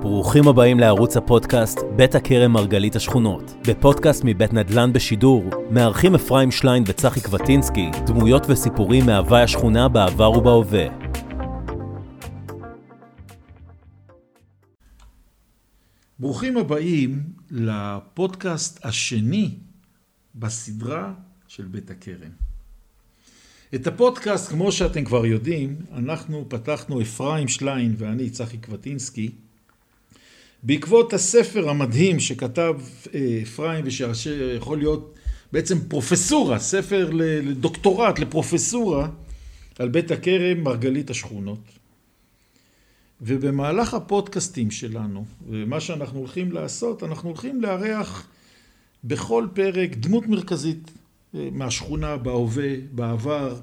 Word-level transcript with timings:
ברוכים 0.00 0.48
הבאים 0.48 0.80
לערוץ 0.80 1.16
הפודקאסט 1.16 1.78
בית 1.96 2.14
הכרם 2.14 2.52
מרגלית 2.52 2.96
השכונות. 2.96 3.42
בפודקאסט 3.68 4.22
מבית 4.24 4.52
נדל"ן 4.52 4.92
בשידור, 4.92 5.44
מארחים 5.70 6.14
אפרים 6.14 6.50
שליין 6.50 6.82
וצחי 6.86 7.20
קבטינסקי 7.20 7.90
דמויות 8.06 8.42
וסיפורים 8.48 9.06
מהווי 9.06 9.42
השכונה 9.42 9.88
בעבר 9.88 10.30
ובהווה. 10.30 10.86
ברוכים 16.18 16.56
הבאים 16.56 17.22
לפודקאסט 17.50 18.86
השני 18.86 19.54
בסדרה 20.34 21.12
של 21.48 21.64
בית 21.64 21.90
הכרם. 21.90 22.30
את 23.74 23.86
הפודקאסט, 23.86 24.48
כמו 24.48 24.72
שאתם 24.72 25.04
כבר 25.04 25.26
יודעים, 25.26 25.76
אנחנו 25.92 26.44
פתחנו 26.48 27.02
אפרים 27.02 27.48
שליין 27.48 27.94
ואני, 27.98 28.30
צחי 28.30 28.58
קבטינסקי, 28.58 29.30
בעקבות 30.62 31.12
הספר 31.12 31.68
המדהים 31.68 32.20
שכתב 32.20 32.74
אה, 33.14 33.40
אפרים 33.42 33.84
ושיכול 33.86 34.78
להיות 34.78 35.14
בעצם 35.52 35.78
פרופסורה, 35.88 36.58
ספר 36.58 37.10
לדוקטורט, 37.12 38.18
לפרופסורה, 38.18 39.08
על 39.78 39.88
בית 39.88 40.10
הכרם 40.10 40.60
מרגלית 40.64 41.10
השכונות. 41.10 41.58
ובמהלך 43.20 43.94
הפודקאסטים 43.94 44.70
שלנו, 44.70 45.24
ומה 45.48 45.80
שאנחנו 45.80 46.18
הולכים 46.18 46.52
לעשות, 46.52 47.02
אנחנו 47.02 47.28
הולכים 47.28 47.62
לארח 47.62 48.26
בכל 49.04 49.46
פרק 49.54 49.90
דמות 49.94 50.26
מרכזית 50.26 50.90
אה, 51.34 51.48
מהשכונה, 51.52 52.16
בהווה, 52.16 52.74
בעבר, 52.92 53.56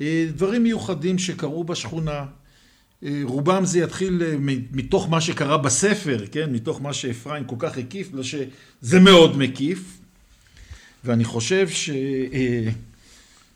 אה, 0.00 0.26
דברים 0.34 0.62
מיוחדים 0.62 1.18
שקרו 1.18 1.64
בשכונה. 1.64 2.26
אה, 3.04 3.20
רובם 3.22 3.64
זה 3.64 3.78
יתחיל 3.78 4.22
מתוך 4.72 5.08
מה 5.08 5.20
שקרה 5.20 5.58
בספר, 5.58 6.24
כן? 6.32 6.52
מתוך 6.52 6.82
מה 6.82 6.92
שאפרים 6.92 7.44
כל 7.44 7.56
כך 7.58 7.78
הקיף, 7.78 8.08
בגלל 8.10 8.22
שזה 8.22 9.00
מאוד 9.00 9.38
מקיף. 9.38 9.98
ואני 11.04 11.24
חושב 11.24 11.68
ש... 11.68 11.90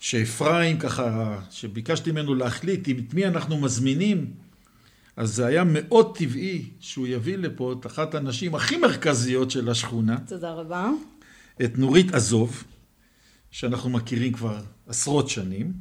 שאפרים 0.02 0.78
ככה, 0.78 1.38
שביקשתי 1.50 2.12
ממנו 2.12 2.34
להחליט 2.34 2.88
את 2.88 3.14
מי 3.14 3.26
אנחנו 3.26 3.60
מזמינים, 3.60 4.30
אז 5.16 5.34
זה 5.34 5.46
היה 5.46 5.64
מאוד 5.66 6.16
טבעי 6.16 6.64
שהוא 6.80 7.06
יביא 7.06 7.36
לפה 7.36 7.74
את 7.80 7.86
אחת 7.86 8.14
הנשים 8.14 8.54
הכי 8.54 8.76
מרכזיות 8.76 9.50
של 9.50 9.68
השכונה. 9.68 10.16
תודה 10.26 10.52
רבה. 10.52 10.90
את 11.64 11.78
נורית 11.78 12.14
עזוב, 12.14 12.64
שאנחנו 13.50 13.90
מכירים 13.90 14.32
כבר 14.32 14.60
עשרות 14.86 15.28
שנים, 15.28 15.72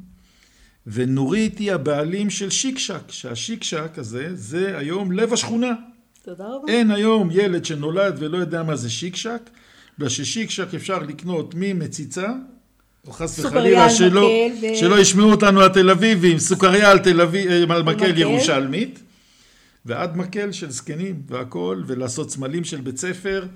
ונורית 0.86 1.58
היא 1.58 1.72
הבעלים 1.72 2.30
של 2.30 2.50
שיקשק, 2.50 3.10
שהשיקשק 3.10 3.98
הזה 3.98 4.28
זה 4.34 4.78
היום 4.78 5.12
לב 5.12 5.32
השכונה. 5.32 5.72
תודה 6.24 6.44
רבה. 6.44 6.72
אין 6.72 6.90
היום 6.90 7.28
ילד 7.32 7.64
שנולד 7.64 8.14
ולא 8.18 8.38
יודע 8.38 8.62
מה 8.62 8.76
זה 8.76 8.90
שיקשק, 8.90 9.50
בגלל 9.98 10.08
ששיקשק 10.08 10.74
אפשר 10.74 10.98
לקנות 10.98 11.54
ממציצה, 11.56 12.28
או 13.06 13.12
חס 13.12 13.38
וחלילה 13.38 13.90
שלא, 13.90 14.30
ו... 14.62 14.76
שלא 14.76 15.00
ישמעו 15.00 15.30
אותנו 15.30 15.64
התל 15.64 15.90
אביבים, 15.90 16.38
סוכריה 16.38 16.90
על 16.90 16.98
תל 16.98 17.20
אביב, 17.20 17.50
אה, 17.50 17.76
על 17.76 17.82
מקל 17.82 18.18
ירושלמית, 18.18 19.00
ועד 19.86 20.16
מקל 20.16 20.52
של 20.52 20.70
זקנים 20.70 21.22
והכל, 21.28 21.82
ולעשות 21.86 22.30
סמלים 22.30 22.64
של 22.64 22.80
בית 22.80 22.98
ספר, 22.98 23.46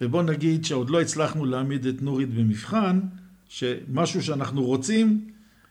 ובוא 0.00 0.22
נגיד 0.22 0.64
שעוד 0.64 0.90
לא 0.90 1.00
הצלחנו 1.00 1.44
להעמיד 1.44 1.86
את 1.86 2.02
נורית 2.02 2.34
במבחן, 2.34 3.00
שמשהו 3.48 4.22
שאנחנו 4.22 4.64
רוצים 4.64 5.20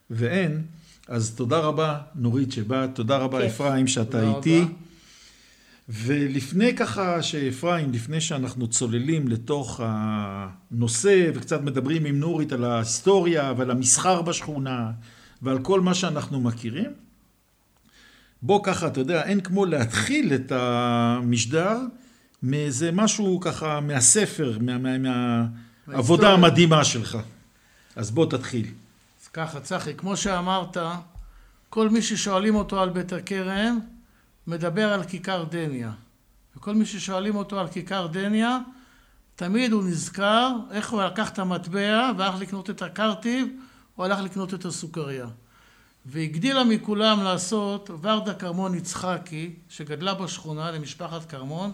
ואין, 0.10 0.62
אז 1.10 1.36
תודה 1.36 1.60
רבה 1.60 1.98
נורית 2.16 2.52
שבאת, 2.52 2.90
תודה 2.96 3.18
רבה 3.18 3.42
כיף. 3.42 3.62
אפרים 3.62 3.88
שאתה 3.88 4.22
תודה 4.22 4.38
איתי. 4.38 4.62
רבה. 4.62 4.72
ולפני 5.90 6.76
ככה 6.76 7.22
שאפרים, 7.22 7.92
לפני 7.92 8.22
שאנחנו 8.22 8.68
צוללים 8.68 9.28
לתוך 9.28 9.82
הנושא 9.84 11.32
וקצת 11.36 11.62
מדברים 11.62 12.06
עם 12.06 12.20
נורית 12.20 12.52
על 12.52 12.64
ההיסטוריה 12.64 13.54
ועל 13.58 13.72
המסחר 13.72 14.22
בשכונה 14.22 14.92
ועל 15.42 15.60
כל 15.60 15.82
מה 15.82 15.94
שאנחנו 15.94 16.42
מכירים, 16.42 16.92
בוא 18.42 18.60
ככה, 18.64 18.88
אתה 18.88 19.00
יודע, 19.00 19.24
אין 19.24 19.42
כמו 19.42 19.66
להתחיל 19.66 20.34
את 20.34 20.52
המשדר 20.52 21.78
מאיזה 22.44 22.92
משהו 22.92 23.40
ככה 23.40 23.80
מהספר, 23.80 24.58
מהעבודה 24.60 26.24
מה, 26.24 26.38
מה, 26.38 26.48
המדהימה 26.48 26.84
שלך. 26.84 27.18
אז 27.96 28.12
בוא 28.12 28.26
תתחיל. 28.26 28.66
ככה, 29.34 29.60
צחי, 29.60 29.94
כמו 29.96 30.18
שאמרת, 30.18 30.78
כל 31.70 31.90
מי 31.90 32.02
ששואלים 32.02 32.56
אותו 32.56 32.82
על 32.82 32.90
בית 32.90 33.14
הכרם, 33.14 33.80
מדבר 34.48 34.94
על 34.94 35.04
כיכר 35.04 35.44
דניה. 35.44 35.92
וכל 36.58 36.76
מי 36.76 36.86
ששואלים 36.86 37.36
אותו 37.36 37.60
על 37.60 37.68
כיכר 37.68 38.08
דניה, 38.08 38.60
תמיד 39.36 39.72
הוא 39.72 39.84
נזכר 39.84 40.52
איך 40.72 40.90
הוא 40.90 41.04
לקח 41.04 41.30
את 41.30 41.40
המטבע 41.40 42.12
והלך 42.18 42.36
לקנות 42.40 42.70
את 42.70 42.82
הקרטיב, 42.82 43.48
או 43.98 44.06
הלך 44.06 44.20
לקנות 44.20 44.54
את 44.54 44.66
הסוכריה. 44.66 45.28
והגדילה 46.06 46.64
מכולם 46.64 47.24
לעשות 47.24 47.90
ורדה 48.02 48.34
כרמון 48.34 48.76
יצחקי, 48.76 49.54
שגדלה 49.70 50.14
בשכונה 50.14 50.72
למשפחת 50.72 51.30
כרמון, 51.30 51.72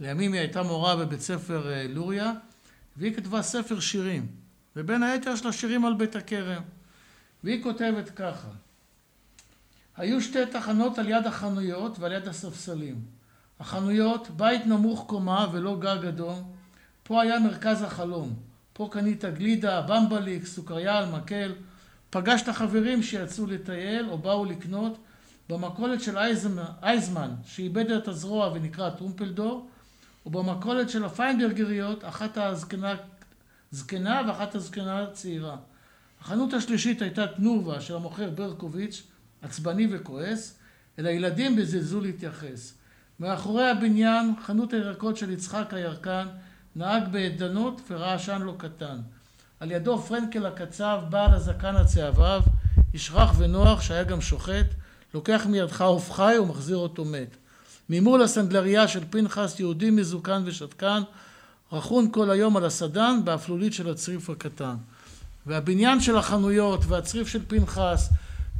לימים 0.00 0.32
היא 0.32 0.40
הייתה 0.40 0.62
מורה 0.62 0.96
בבית 0.96 1.20
ספר 1.20 1.72
אה, 1.72 1.86
לוריה, 1.88 2.32
והיא 2.96 3.14
כתבה 3.14 3.42
ספר 3.42 3.80
שירים, 3.80 4.26
ובין 4.76 5.02
היתר 5.02 5.30
יש 5.30 5.44
לה 5.44 5.52
שירים 5.52 5.84
על 5.84 5.94
בית 5.94 6.16
הכרם. 6.16 6.62
והיא 7.46 7.62
כותבת 7.62 8.10
ככה: 8.10 8.48
היו 9.96 10.20
שתי 10.20 10.46
תחנות 10.46 10.98
על 10.98 11.08
יד 11.08 11.26
החנויות 11.26 11.98
ועל 11.98 12.12
יד 12.12 12.28
הספסלים. 12.28 13.00
החנויות, 13.60 14.30
בית 14.30 14.66
נמוך 14.66 15.04
קומה 15.06 15.46
ולא 15.52 15.76
גג 15.80 16.06
אדום, 16.08 16.52
פה 17.02 17.22
היה 17.22 17.38
מרכז 17.38 17.82
החלום. 17.82 18.34
פה 18.72 18.88
קנית 18.92 19.24
גלידה, 19.24 19.82
במבליק, 19.82 20.46
סוכריה 20.46 20.98
על 20.98 21.10
מקל. 21.10 21.52
פגשת 22.10 22.48
חברים 22.48 23.02
שיצאו 23.02 23.46
לטייל 23.46 24.08
או 24.10 24.18
באו 24.18 24.44
לקנות 24.44 24.98
במכולת 25.48 26.00
של 26.00 26.18
אייזמן, 26.18 26.64
אייזמן 26.82 27.30
שאיבד 27.44 27.90
את 27.90 28.08
הזרוע 28.08 28.50
ונקרא 28.54 28.90
טרומפלדור, 28.90 29.68
ובמכולת 30.26 30.90
של 30.90 31.04
הפיינברגריות, 31.04 32.04
אחת 32.04 32.38
הזקנה 32.38 32.94
זקנה 33.70 34.22
ואחת 34.28 34.54
הזקנה 34.54 35.06
צעירה. 35.12 35.56
החנות 36.26 36.52
השלישית 36.52 37.02
הייתה 37.02 37.26
תנובה 37.26 37.80
של 37.80 37.94
המוכר 37.94 38.30
ברקוביץ', 38.30 39.02
עצבני 39.42 39.88
וכועס, 39.90 40.58
אל 40.98 41.06
הילדים 41.06 41.56
בזלזול 41.56 42.02
להתייחס. 42.02 42.74
מאחורי 43.20 43.70
הבניין, 43.70 44.34
חנות 44.46 44.72
הירקות 44.72 45.16
של 45.16 45.30
יצחק 45.30 45.74
הירקן, 45.74 46.26
נהג 46.76 47.08
בעדנות 47.12 47.80
ורעשן 47.90 48.42
לא 48.42 48.54
קטן. 48.58 48.98
על 49.60 49.70
ידו 49.70 49.98
פרנקל 49.98 50.46
הקצב, 50.46 51.00
בעל 51.10 51.34
הזקן 51.34 51.76
הצהבהב, 51.76 52.42
איש 52.94 53.10
רך 53.14 53.32
ונוח 53.38 53.80
שהיה 53.80 54.04
גם 54.04 54.20
שוחט, 54.20 54.66
לוקח 55.14 55.46
מידך 55.48 55.80
עוף 55.80 56.12
חי 56.12 56.34
ומחזיר 56.40 56.76
אותו 56.76 57.04
מת. 57.04 57.36
ממול 57.90 58.22
הסנדלריה 58.22 58.88
של 58.88 59.04
פנחס, 59.10 59.60
יהודי 59.60 59.90
מזוקן 59.90 60.42
ושתקן, 60.46 61.02
רכון 61.72 62.08
כל 62.12 62.30
היום 62.30 62.56
על 62.56 62.64
הסדן 62.64 63.20
באפלולית 63.24 63.72
של 63.72 63.90
הצריף 63.90 64.30
הקטן. 64.30 64.74
והבניין 65.46 66.00
של 66.00 66.16
החנויות 66.16 66.86
והצריף 66.86 67.28
של 67.28 67.40
פנחס 67.48 68.08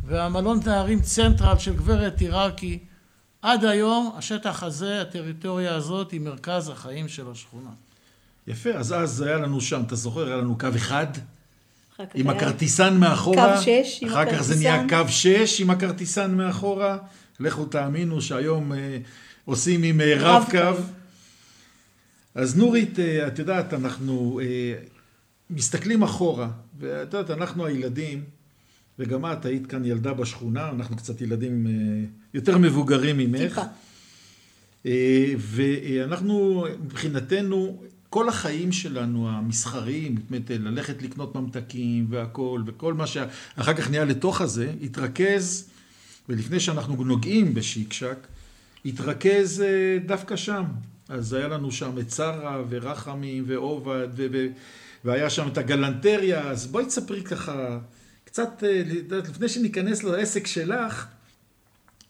והמלון 0.07 0.61
נערים 0.67 1.01
צנטרל 1.01 1.59
של 1.59 1.77
גברת 1.77 2.21
עיראקי 2.21 2.79
עד 3.43 3.65
היום 3.65 4.13
השטח 4.17 4.63
הזה, 4.63 5.03
הטריטוריה 5.03 5.75
הזאת 5.75 6.11
היא 6.11 6.21
מרכז 6.21 6.69
החיים 6.69 7.09
של 7.09 7.31
השכונה. 7.31 7.71
יפה, 8.47 8.71
אז 8.71 8.93
אז 8.93 9.23
היה 9.23 9.37
לנו 9.37 9.61
שם, 9.61 9.83
אתה 9.87 9.97
זוכר, 9.97 10.27
היה 10.27 10.37
לנו 10.37 10.59
קו 10.59 10.69
אחד 10.77 11.07
עם 12.15 12.31
הכרטיסן 12.31 12.97
מאחורה. 12.97 13.57
קו 13.57 13.63
שש 13.63 13.99
עם 14.03 14.09
הכרטיסן. 14.09 14.09
אחר 14.09 14.37
כך 14.37 14.43
זה 14.43 14.57
נהיה 14.57 14.89
קו 14.89 15.09
שש 15.09 15.61
עם 15.61 15.71
הכרטיסן 15.71 16.35
מאחורה. 16.35 16.99
לכו 17.41 17.65
תאמינו 17.65 18.23
שהיום 18.23 18.73
אה, 18.73 18.99
עושים 19.45 19.83
עם 19.83 20.01
אה, 20.01 20.15
רב 20.19 20.45
קו. 20.51 20.83
אז 22.35 22.57
נורית, 22.57 22.99
אה, 22.99 23.27
את 23.27 23.39
יודעת, 23.39 23.75
אנחנו 23.75 24.41
אה, 24.43 24.75
מסתכלים 25.51 26.03
אחורה, 26.03 26.49
ואת 26.79 27.15
יודעת, 27.15 27.39
אנחנו 27.39 27.67
הילדים, 27.67 28.25
וגם 28.99 29.27
את 29.27 29.45
היית 29.45 29.67
כאן 29.67 29.85
ילדה 29.85 30.15
בשכונה, 30.15 30.69
אנחנו 30.69 30.97
קצת 30.97 31.21
ילדים 31.21 31.67
אה, 31.67 31.73
יותר 32.35 32.59
מבוגרים 32.59 33.19
ממך. 33.19 33.61
טיפה. 34.83 34.91
ואנחנו, 35.39 36.67
מבחינתנו, 36.85 37.83
כל 38.11 38.29
החיים 38.29 38.73
שלנו, 38.73 39.29
המסחריים, 39.31 40.15
באמת, 40.31 40.51
ללכת 40.51 41.03
לקנות 41.03 41.35
ממתקים 41.35 42.07
והכול, 42.11 42.63
וכל 42.67 42.95
מה 42.95 43.07
שאחר 43.07 43.75
כך 43.75 43.91
נהיה 43.91 44.05
לתוך 44.05 44.41
הזה, 44.41 44.73
התרכז, 44.83 45.69
ולפני 46.29 46.61
שאנחנו 46.61 47.05
נוגעים 47.05 47.55
בשיקשק, 47.55 48.27
התרכז 48.85 49.65
דווקא 50.07 50.37
שם. 50.37 50.65
אז 51.09 51.33
היה 51.33 51.49
לנו 51.49 51.73
שם 51.73 51.99
את 51.99 52.11
שרה 52.11 52.63
ורחמים 52.69 53.45
ועובד, 53.47 54.09
ו- 54.17 54.27
ו- 54.33 54.47
והיה 55.07 55.31
שם 55.31 55.49
את 55.49 55.59
הגלנטריה, 55.59 56.41
אז 56.41 56.67
בואי 56.67 56.85
תספרי 56.85 57.23
ככה, 57.23 57.79
קצת, 58.25 58.63
לפני 59.09 59.49
שניכנס 59.49 60.05
לעסק 60.05 60.47
שלך, 60.47 61.07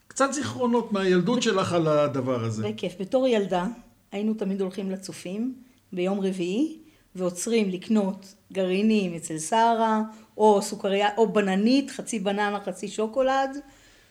קצת 0.08 0.32
זיכרונות 0.32 0.92
מהילדות 0.92 1.42
שלך 1.42 1.72
על 1.72 1.88
הדבר 1.88 2.44
הזה. 2.44 2.68
בכיף. 2.68 2.92
בתור 3.00 3.28
ילדה 3.28 3.66
היינו 4.12 4.34
תמיד 4.34 4.60
הולכים 4.60 4.90
לצופים 4.90 5.54
ביום 5.92 6.20
רביעי 6.20 6.78
ועוצרים 7.14 7.70
לקנות 7.70 8.34
גרעינים 8.52 9.14
אצל 9.14 9.38
שרה 9.38 10.02
או 10.36 10.62
סוכריה 10.62 11.08
או 11.16 11.32
בננית, 11.32 11.90
חצי 11.90 12.18
בננה, 12.18 12.58
חצי 12.64 12.88
שוקולד 12.88 13.50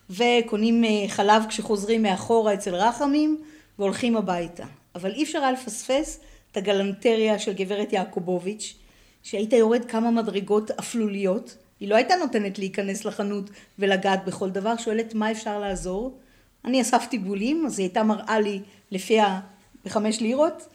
וקונים 0.10 0.84
אה, 0.84 1.06
חלב 1.08 1.44
כשחוזרים 1.50 2.04
מאחורה 2.04 2.54
אצל 2.54 2.76
רחמים 2.76 3.42
והולכים 3.80 4.18
הביתה. 4.18 4.66
אבל 4.96 5.12
אי 5.12 5.24
אפשר 5.24 5.40
היה 5.40 5.52
לפספס 5.52 6.20
את 6.56 6.57
הגלנטריה 6.57 7.40
של 7.40 7.54
גברת 7.54 7.94
יעקובוביץ', 7.94 8.75
שהיית 9.24 9.54
יורד 9.54 9.86
כמה 9.86 10.12
מדרגות 10.12 10.72
אפלוליות, 10.72 11.57
היא 11.80 11.90
לא 11.90 11.96
הייתה 11.96 12.16
נותנת 12.16 12.60
להיכנס 12.60 13.06
לחנות 13.06 13.50
ולגעת 13.80 14.25
בכל 14.25 14.50
דבר, 14.50 14.78
שואלת 14.78 15.13
מה 15.13 15.31
אפשר 15.31 15.60
לעזור. 15.60 16.18
אני 16.66 16.81
אספתי 16.81 17.18
בולים, 17.18 17.66
אז 17.66 17.80
היא 17.80 17.86
הייתה 17.86 18.04
מראה 18.04 18.40
לי 18.40 18.62
לפי 18.92 19.19
ה... 19.19 19.40
בחמש 19.86 20.22
לירות, 20.22 20.68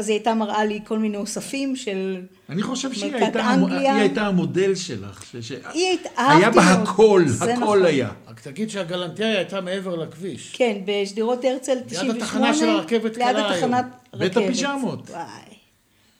אז 0.00 0.08
היא 0.08 0.16
הייתה 0.16 0.34
מראה 0.34 0.64
לי 0.64 0.80
כל 0.84 0.98
מיני 0.98 1.16
אוספים 1.16 1.76
של 1.76 2.22
אני 2.48 2.62
חושב 2.62 2.92
שהיא 2.92 3.14
הייתה, 3.14 3.50
היא 3.70 3.88
הייתה 3.88 4.26
המודל 4.26 4.74
שלך. 4.74 5.24
ש... 5.24 5.36
ש... 5.36 5.52
היא 5.72 5.86
הייתה, 5.86 6.08
היה 6.16 6.50
בה 6.50 6.62
הכל, 6.62 7.24
הכל 7.40 7.52
נכון. 7.52 7.84
היה. 7.84 8.10
רק 8.28 8.40
תגיד 8.40 8.70
שהגלנטריה 8.70 9.38
הייתה 9.38 9.60
מעבר 9.60 9.96
לכביש. 9.96 10.52
כן, 10.56 10.78
בשדרות 10.84 11.44
הרצל 11.44 11.78
98. 11.86 12.12
ליד 12.12 12.22
התחנה 12.22 12.54
של 12.54 12.68
הרכבת 12.68 13.14
קלה 13.14 13.32
ליד 13.32 13.44
התחנת 13.44 13.84
היום. 14.12 14.20
בית 14.20 14.36
הפיג'מות. 14.36 15.10
וואי. 15.10 15.54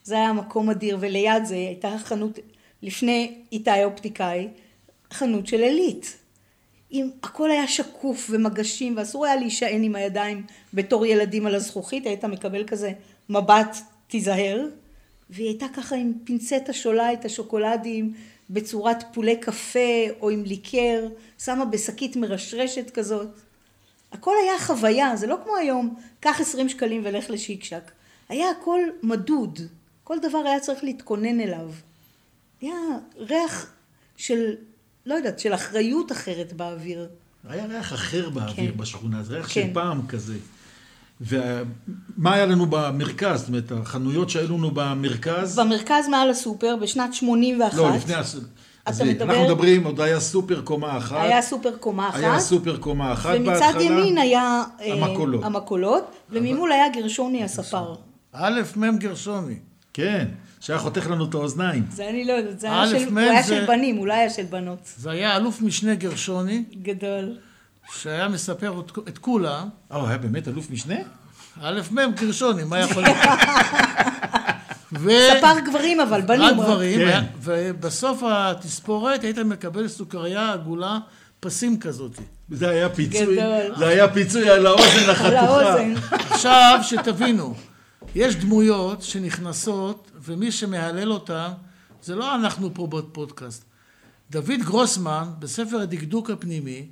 זה 0.05 0.15
היה 0.15 0.33
מקום 0.33 0.71
אדיר, 0.71 0.97
וליד 1.01 1.45
זה 1.45 1.55
הייתה 1.55 1.91
חנות, 2.05 2.39
לפני 2.83 3.35
איתי 3.53 3.85
אופטיקאי, 3.85 4.49
חנות 5.13 5.47
של 5.47 5.61
עילית. 5.61 6.17
עם, 6.91 7.11
הכל 7.23 7.51
היה 7.51 7.69
שקוף 7.69 8.31
ומגשים, 8.33 8.97
ואסור 8.97 9.27
היה 9.27 9.37
להישען 9.37 9.83
עם 9.83 9.95
הידיים 9.95 10.43
בתור 10.75 11.07
ילדים 11.07 11.47
על 11.47 11.55
הזכוכית, 11.55 12.07
היית 12.07 12.25
מקבל 12.25 12.65
כזה 12.67 12.93
מבט, 13.31 13.77
תיזהר. 14.09 14.67
והיא 15.31 15.47
הייתה 15.47 15.67
ככה 15.77 15.97
עם 15.97 16.13
פינצטה 16.25 16.73
שולה 16.73 17.13
את 17.13 17.25
השוקולדים 17.25 18.15
בצורת 18.51 19.05
פולי 19.13 19.37
קפה 19.37 20.05
או 20.21 20.31
עם 20.31 20.45
ליקר, 20.45 21.09
שמה 21.39 21.65
בשקית 21.65 22.17
מרשרשת 22.17 22.91
כזאת. 22.91 23.29
הכל 24.13 24.35
היה 24.43 24.59
חוויה, 24.59 25.17
זה 25.17 25.27
לא 25.27 25.37
כמו 25.45 25.57
היום, 25.57 25.95
קח 26.21 26.41
עשרים 26.41 26.69
שקלים 26.69 27.03
ולך 27.05 27.31
לשיקשק. 27.31 27.91
היה 28.29 28.51
הכל 28.51 28.81
מדוד, 29.03 29.61
כל 30.05 30.19
דבר 30.19 30.39
היה 30.39 30.61
צריך 30.61 30.85
להתכונן 30.85 31.41
אליו. 31.41 31.71
היה 32.61 32.77
ריח 33.17 33.73
של, 34.17 34.55
לא 35.07 35.15
יודעת, 35.15 35.39
של 35.39 35.55
אחריות 35.55 36.13
אחרת 36.13 36.53
באוויר. 36.53 37.09
היה 37.49 37.67
ריח 37.67 37.93
אחר 37.93 38.31
באוויר 38.31 38.73
כן. 38.73 38.77
בשכונה, 38.77 39.23
זה 39.23 39.35
ריח 39.35 39.47
כן. 39.47 39.53
של 39.53 39.75
פעם 39.75 40.07
כזה. 40.07 40.35
ומה 41.21 42.35
היה 42.35 42.47
לנו 42.47 42.67
במרכז? 42.71 43.41
זאת 43.41 43.49
אומרת, 43.49 43.73
החנויות 43.73 44.31
שהיו 44.31 44.57
לנו 44.59 44.71
במרכז... 44.71 45.59
במרכז 45.59 46.09
מעל 46.09 46.31
הסופר, 46.31 46.77
בשנת 46.83 47.15
81, 47.15 47.75
לא, 47.79 47.91
לפני... 47.97 48.15
הס- 48.15 48.37
אז 48.87 49.03
מדבר- 49.03 49.25
אנחנו 49.25 49.45
מדברים, 49.45 49.85
עוד 49.85 50.01
היה 50.01 50.21
סופר 50.21 50.61
קומה 50.61 50.97
אחת. 50.99 51.17
היה 51.21 51.43
סופר 51.43 51.77
קומה 51.77 52.09
אחת. 52.09 52.19
היה 52.19 52.41
סופר 52.41 52.77
קומה 52.77 53.13
אחת 53.13 53.35
ומצד 53.37 53.51
בהתחלה. 53.51 53.83
ימין 53.83 54.19
היה 54.19 54.63
אה, 54.81 54.93
המכולות. 54.93 55.45
המכולות, 55.45 56.11
וממול 56.31 56.73
היה 56.73 56.89
גרשוני 56.89 57.45
הספר. 57.45 57.95
א' 58.33 58.61
מ' 58.77 58.97
גרשוני. 58.99 59.55
כן, 59.95 60.27
שהיה 60.61 60.79
חותך 60.79 61.11
לנו 61.11 61.25
את 61.25 61.35
האוזניים. 61.35 61.85
זה 61.91 62.09
אני 62.09 62.25
לא 62.25 62.33
יודעת, 62.33 62.61
זה 62.61 62.67
היה 62.73 62.87
של, 62.89 63.11
מ' 63.11 63.19
הוא 63.19 63.31
היה 63.31 63.43
זה- 63.43 63.49
של 63.49 63.67
בנים, 63.67 63.97
הוא 63.97 64.07
לא 64.07 64.13
היה 64.13 64.31
של 64.31 64.45
בנות. 64.51 64.79
זה 64.97 65.11
היה 65.11 65.37
אלוף 65.37 65.63
משנה 65.63 65.95
גרשוני, 65.95 66.65
גדול. 66.83 67.37
שהיה 67.89 68.29
מספר 68.29 68.81
את- 68.81 69.09
את 69.09 69.19
כולם. 69.19 69.69
אה, 69.93 69.97
הוא 69.97 70.09
היה 70.09 70.19
באמת 70.19 70.49
אלוף 70.49 70.71
משנה? 70.71 70.95
א' 71.63 71.81
מ' 71.91 71.99
גרשוני, 72.21 72.65
מה 72.65 72.79
יכול 72.79 73.03
להיות? 73.03 73.17
ו... 75.01 75.11
ספר 75.39 75.61
גברים 75.67 76.01
אבל, 76.01 76.21
בנים. 76.21 76.43
רק. 76.61 76.67
גברים, 76.67 76.99
כן. 77.01 77.25
ובסוף 77.43 78.23
התספורת 78.27 79.23
היית 79.25 79.39
מקבל 79.39 79.89
סוכריה 79.89 80.53
עגולה 80.53 80.99
פסים 81.41 81.81
כזאת. 81.81 82.13
זה 82.51 82.69
היה 82.71 82.89
פיצוי. 82.89 83.37
גדול. 83.37 83.77
זה 83.79 83.89
היה 83.89 84.09
פיצוי 84.09 84.51
על 84.51 84.67
האוזן 84.67 84.99
על 85.05 85.11
החתוכה. 85.11 85.41
האוזן. 85.41 85.95
עכשיו, 86.11 86.79
שתבינו, 86.83 87.55
יש 88.15 88.37
דמויות 88.37 89.03
שנכנסות, 89.03 90.11
ומי 90.25 90.53
שמהלל 90.53 91.13
אותן, 91.13 91.49
זה 92.03 92.15
לא 92.17 92.35
אנחנו 92.35 92.75
פה 92.75 92.87
בפודקאסט. 92.87 93.65
דוד 94.31 94.61
גרוסמן, 94.65 95.25
בספר 95.39 95.81
הדקדוק 95.81 96.31
הפנימי, 96.31 96.87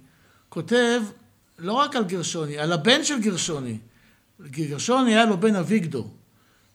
כותב 0.49 1.03
לא 1.59 1.73
רק 1.73 1.97
על 1.97 2.05
גרשוני, 2.05 2.59
על 2.59 2.73
הבן 2.73 3.05
של 3.05 3.21
גרשוני. 3.21 3.79
גרשוני 4.41 5.15
היה 5.15 5.25
לו 5.25 5.41
בן 5.41 5.57
אביגדור. 5.57 6.11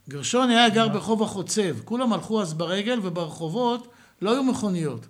גרשוני 0.09 0.55
היה 0.55 0.69
גר 0.69 0.87
ברחוב 0.87 1.23
החוצב. 1.23 1.79
כולם 1.85 2.13
הלכו 2.13 2.41
אז 2.41 2.53
ברגל, 2.53 2.99
וברחובות 3.03 3.87
לא 4.21 4.31
היו 4.31 4.43
מכוניות. 4.43 5.07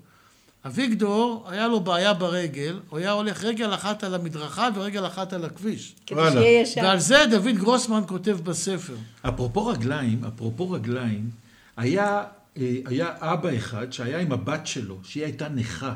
אביגדור, 0.65 1.45
היה 1.49 1.67
לו 1.67 1.79
בעיה 1.79 2.13
ברגל, 2.13 2.79
הוא 2.89 2.99
היה 2.99 3.11
הולך 3.11 3.43
רגל 3.43 3.73
אחת 3.73 4.03
על 4.03 4.15
המדרכה 4.15 4.69
ורגל 4.75 5.05
אחת 5.07 5.33
על 5.33 5.45
הכביש. 5.45 5.95
כדי. 6.05 6.19
שיהיה 6.31 6.61
ישר. 6.61 6.81
ועל 6.83 6.99
זה 6.99 7.25
דוד 7.31 7.55
גרוסמן 7.55 8.01
כותב 8.07 8.37
בספר. 8.43 8.95
אפרופו 9.21 9.67
רגליים, 9.67 10.25
אפרופו 10.25 10.71
רגליים, 10.71 11.29
היה, 11.77 12.23
אה, 12.57 12.75
היה 12.85 13.13
אבא 13.19 13.57
אחד 13.57 13.93
שהיה 13.93 14.19
עם 14.19 14.31
הבת 14.31 14.67
שלו, 14.67 14.97
שהיא 15.03 15.23
הייתה 15.23 15.49
נכה. 15.49 15.93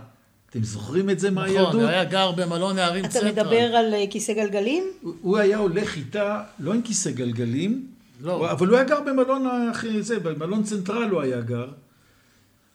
אתם 0.58 0.66
זוכרים 0.66 1.10
את 1.10 1.20
זה 1.20 1.32
מהילדות? 1.32 1.68
נכון, 1.68 1.80
הוא 1.82 1.90
היה 1.90 2.04
גר 2.04 2.32
במלון 2.32 2.76
נערים 2.76 3.06
אתה 3.06 3.14
צנטרל. 3.14 3.32
מדבר 3.32 3.76
על 3.76 3.94
אה, 3.94 4.06
כיסא 4.10 4.34
גלגלים? 4.34 4.84
הוא- 5.02 5.14
הוא 5.22 5.38
היה 5.38 5.58
הולך 5.58 5.96
איתה, 5.98 6.44
לא 6.60 6.74
עם 6.74 6.82
כיסא 6.82 7.12
גלגלים, 7.12 7.88
לא. 8.22 8.52
אבל 8.52 8.68
הוא 8.68 8.76
היה 8.76 8.86
גר 8.86 9.00
במלון, 9.02 9.48
אחרי 9.72 10.04
זה, 10.04 10.20
במלון 10.20 10.64
צנטרל 10.64 11.10
הוא 11.10 11.22
היה 11.22 11.42
גר. 11.42 11.68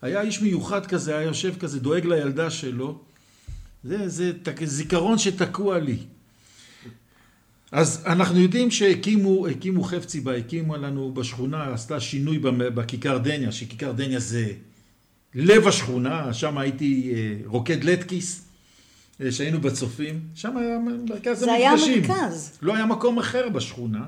היה 0.03 0.21
איש 0.21 0.43
מיוחד 0.43 0.87
כזה, 0.87 1.17
היה 1.19 1.27
יושב 1.27 1.55
כזה, 1.59 1.81
דואג 1.81 2.07
לילדה 2.07 2.51
שלו. 2.51 2.99
זה, 3.85 4.09
זה 4.09 4.33
תק- 4.43 4.65
זיכרון 4.65 5.19
שתקוע 5.19 5.79
לי. 5.79 5.97
אז 7.73 8.03
אנחנו 8.07 8.39
יודעים 8.41 8.71
שהקימו, 8.71 9.47
הקימו 9.47 9.83
חפציבה, 9.85 10.37
הקימו 10.37 10.77
לנו 10.77 11.13
בשכונה, 11.15 11.73
עשתה 11.75 12.01
שינוי 12.01 12.39
בכיכר 12.75 13.19
דניה, 13.19 13.53
שכיכר 13.53 13.93
דניה 13.93 14.19
זה 14.21 14.47
לב 15.35 15.69
השכונה, 15.69 16.35
שם 16.35 16.59
הייתי 16.59 17.13
אה, 17.15 17.37
רוקד 17.47 17.85
לטקיס, 17.85 18.45
אה, 19.21 19.33
שהיינו 19.33 19.61
בצופים, 19.61 20.21
שם 20.35 20.57
היה 20.57 20.79
מרכז 21.09 21.39
זה 21.39 21.53
היה 21.53 21.71
המפגשים. 21.71 22.05
המרכז. 22.05 22.59
לא 22.63 22.75
היה 22.75 22.87
מקום 22.87 23.19
אחר 23.19 23.49
בשכונה. 23.49 24.05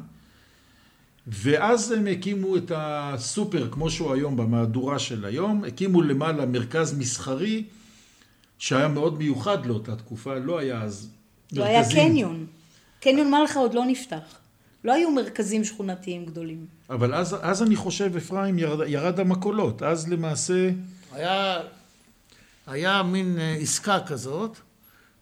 ואז 1.27 1.93
הם 1.93 2.07
הקימו 2.07 2.57
את 2.57 2.73
הסופר, 2.75 3.69
כמו 3.71 3.91
שהוא 3.91 4.13
היום, 4.13 4.37
במהדורה 4.37 4.99
של 4.99 5.25
היום, 5.25 5.65
הקימו 5.65 6.03
למעלה 6.03 6.47
מרכז 6.47 6.99
מסחרי, 6.99 7.65
שהיה 8.59 8.89
מאוד 8.89 9.19
מיוחד 9.19 9.67
לאותה 9.67 9.97
תקופה, 9.97 10.35
לא 10.35 10.59
היה 10.59 10.83
אז 10.83 11.09
לא 11.53 11.65
היה 11.65 11.81
מרכזים. 11.81 12.09
קניון. 12.09 12.47
קניון 13.01 13.31
מלחה 13.31 13.61
עוד 13.61 13.75
לא 13.75 13.85
נפתח. 13.87 14.39
לא 14.85 14.93
היו 14.93 15.11
מרכזים 15.11 15.65
שכונתיים 15.65 16.25
גדולים. 16.25 16.67
אבל 16.91 17.15
אז, 17.15 17.37
אז 17.43 17.63
אני 17.63 17.77
חושב, 17.77 18.17
אפרים, 18.17 18.59
ירד, 18.59 18.89
ירד 18.89 19.21
המקולות. 19.21 19.83
אז 19.83 20.09
למעשה, 20.09 20.71
היה, 21.15 21.61
היה 22.67 23.03
מין 23.03 23.39
אה, 23.39 23.57
עסקה 23.61 23.99
כזאת, 24.07 24.57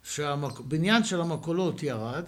שהבניין 0.05 1.05
של 1.05 1.21
המכולות 1.21 1.83
ירד, 1.83 2.23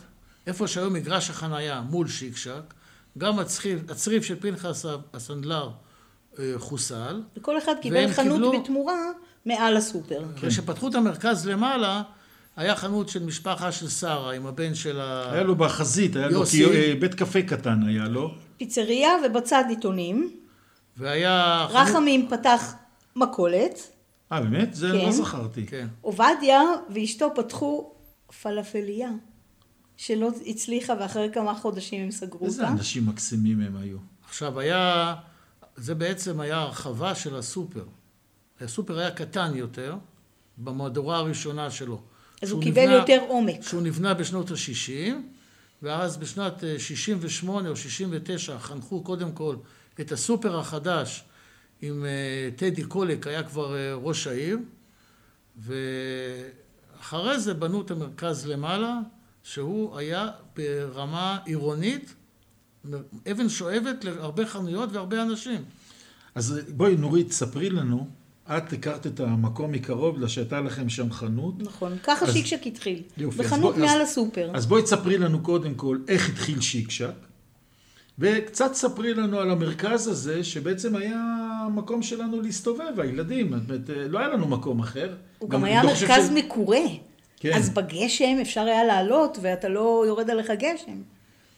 איפה 0.46 0.68
שהיום 0.68 0.92
מגרש 0.92 1.30
החנייה 1.30 1.80
מול 1.80 2.08
שיקשק, 2.08 2.74
גם 3.18 3.38
הצריף, 3.38 3.90
הצריף 3.90 4.24
של 4.24 4.40
פנחס 4.40 4.84
הסנדלר 5.14 5.70
אה, 6.38 6.52
חוסל, 6.58 7.22
וכל 7.36 7.58
אחד 7.58 7.74
קיבל 7.82 8.12
חנות 8.12 8.32
קיבלו- 8.40 8.60
בתמורה 8.62 8.98
מעל 9.46 9.76
הסופר. 9.76 10.22
כשפתחו 10.42 10.88
את 10.88 10.94
המרכז 10.94 11.46
למעלה, 11.48 12.02
היה 12.56 12.76
חנות 12.76 13.08
של 13.08 13.22
משפחה 13.24 13.72
של 13.72 13.88
שרה 13.88 14.32
עם 14.34 14.46
הבן 14.46 14.74
של 14.74 15.00
ה... 15.00 15.32
היה 15.32 15.42
לו 15.42 15.56
בחזית, 15.56 16.16
היה 16.16 16.26
לו 16.28 16.32
יוסי. 16.32 16.64
כי, 16.64 16.72
אה, 16.74 16.94
בית 17.00 17.14
קפה 17.14 17.42
קטן 17.42 17.82
היה 17.88 18.04
לו. 18.04 18.34
פיצריה 18.56 19.10
ובצד 19.26 19.64
עיתונים. 19.68 20.30
והיה... 20.96 21.66
חנות- 21.68 21.80
רחמים 21.88 22.28
פתח 22.30 22.74
מכולת. 23.16 23.90
אה, 24.32 24.40
באמת? 24.40 24.74
זה 24.74 24.88
כן. 24.92 25.06
לא 25.06 25.12
זכרתי. 25.12 25.66
כן. 25.66 25.86
עובדיה 26.00 26.60
ואשתו 26.94 27.28
פתחו 27.36 27.92
פלאפליה, 28.42 29.10
שלא 29.96 30.30
הצליחה 30.46 30.92
ואחרי 31.00 31.28
כמה 31.34 31.54
חודשים 31.54 32.04
הם 32.04 32.10
סגרו 32.10 32.46
איזה 32.46 32.62
אותה. 32.62 32.72
אנשים 32.72 33.06
מקסימים 33.06 33.60
הם 33.60 33.76
היו. 33.76 33.96
עכשיו 34.24 34.60
היה, 34.60 35.14
זה 35.76 35.94
בעצם 35.94 36.40
היה 36.40 36.58
הרחבה 36.58 37.14
של 37.14 37.36
הסופר. 37.36 37.84
הסופר 38.60 38.98
היה 38.98 39.10
קטן 39.10 39.52
יותר, 39.54 39.96
במהדורה 40.58 41.16
הראשונה 41.16 41.70
שלו. 41.70 42.00
אז 42.42 42.50
הוא 42.50 42.62
קיבל 42.62 42.82
נבנה- 42.82 42.94
יותר 42.94 43.24
עומק. 43.28 43.62
שהוא 43.62 43.82
נבנה 43.82 44.14
בשנות 44.14 44.50
ה-60, 44.50 45.12
ואז 45.82 46.16
בשנת 46.16 46.64
אה, 46.64 46.78
68 46.78 47.68
או 47.68 47.76
69 47.76 48.58
חנכו 48.58 49.02
קודם 49.02 49.32
כל 49.32 49.56
את 50.00 50.12
הסופר 50.12 50.58
החדש 50.58 51.24
עם 51.82 52.04
אה, 52.04 52.10
טדי 52.56 52.82
קולק, 52.84 53.26
היה 53.26 53.42
כבר 53.42 53.76
אה, 53.76 53.94
ראש 53.94 54.26
העיר, 54.26 54.58
ואחרי 55.58 57.38
זה 57.40 57.54
בנו 57.54 57.80
את 57.82 57.90
המרכז 57.90 58.46
למעלה, 58.46 58.98
שהוא 59.42 59.98
היה 59.98 60.28
ברמה 60.56 61.38
עירונית, 61.44 62.14
אבן 63.30 63.48
שואבת 63.48 64.04
להרבה 64.04 64.46
חנויות 64.46 64.92
והרבה 64.92 65.22
אנשים. 65.22 65.64
אז 66.34 66.60
בואי 66.68 66.96
נורית, 66.96 67.32
ספרי 67.32 67.70
לנו, 67.70 68.08
את 68.44 68.72
הכרת 68.72 69.06
את 69.06 69.20
המקום 69.20 69.72
מקרוב, 69.72 70.16
בגלל 70.16 70.28
שהייתה 70.28 70.60
לכם 70.60 70.88
שם 70.88 71.12
חנות. 71.12 71.54
נכון, 71.62 71.96
ככה 72.02 72.26
אז- 72.26 72.32
שיקשק 72.34 72.66
התחיל. 72.66 73.02
יופי, 73.16 73.38
בחנות 73.38 73.74
בוא- 73.74 73.84
מעל 73.86 74.00
אז- 74.02 74.08
הסופר. 74.10 74.50
אז 74.54 74.66
בואי 74.66 74.82
תספרי 74.82 75.18
לנו 75.18 75.42
קודם 75.42 75.74
כל 75.74 75.98
איך 76.08 76.28
התחיל 76.30 76.60
שיקשק, 76.60 77.14
וקצת 78.18 78.74
ספרי 78.74 79.14
לנו 79.14 79.38
על 79.38 79.50
המרכז 79.50 80.06
הזה, 80.08 80.44
שבעצם 80.44 80.96
היה 80.96 81.43
המקום 81.66 82.02
שלנו 82.02 82.40
להסתובב, 82.40 83.00
הילדים, 83.00 83.50
זאת 83.50 83.70
אומרת, 83.70 84.10
לא 84.10 84.18
היה 84.18 84.28
לנו 84.28 84.46
מקום 84.48 84.80
אחר. 84.80 85.14
הוא 85.38 85.50
גם 85.50 85.64
היה 85.64 85.82
לא 85.82 85.88
מרכז 85.88 86.26
ש- 86.28 86.30
מקורה. 86.34 86.78
כן. 87.40 87.52
אז 87.52 87.70
בגשם 87.70 88.36
אפשר 88.42 88.60
היה 88.60 88.84
לעלות 88.84 89.38
ואתה 89.42 89.68
לא 89.68 90.04
יורד 90.06 90.30
עליך 90.30 90.50
גשם. 90.50 91.02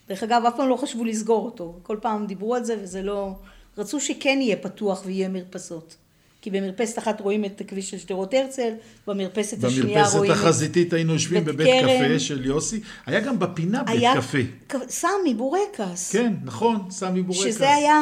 דרך 0.08 0.22
אגב, 0.22 0.42
אף 0.48 0.56
פעם 0.56 0.68
לא 0.68 0.76
חשבו 0.76 1.04
לסגור 1.04 1.44
אותו. 1.44 1.78
כל 1.82 1.96
פעם 2.02 2.26
דיברו 2.26 2.54
על 2.54 2.64
זה 2.64 2.76
וזה 2.82 3.02
לא... 3.02 3.30
רצו 3.78 4.00
שכן 4.00 4.38
יהיה 4.40 4.56
פתוח 4.56 5.02
ויהיה 5.06 5.28
מרפסות. 5.28 5.96
כי 6.42 6.50
במרפסת 6.50 6.98
אחת 6.98 7.20
רואים 7.20 7.44
את 7.44 7.60
הכביש 7.60 7.90
של 7.90 7.98
שדרות 7.98 8.34
הרצל, 8.34 8.70
במרפסת 9.06 9.64
השנייה 9.64 9.98
במרפסת 9.98 10.16
רואים... 10.16 10.32
את- 10.32 10.36
החזיתית 10.36 10.92
היינו 10.92 11.12
יושבים 11.12 11.44
בית 11.44 11.54
בבית 11.54 11.66
כרם. 11.84 12.04
קפה 12.08 12.18
של 12.18 12.46
יוסי, 12.46 12.80
היה 13.06 13.20
גם 13.20 13.38
בפינה 13.38 13.82
בית 13.82 13.96
היה 13.98 14.14
קפה. 14.16 14.38
ק- 14.68 14.88
סמי 14.90 15.34
בורקס. 15.36 16.12
כן, 16.12 16.32
נכון, 16.44 16.78
סמי 16.90 17.22
בורקס. 17.22 17.40
שזה 17.44 17.74
היה 17.74 17.94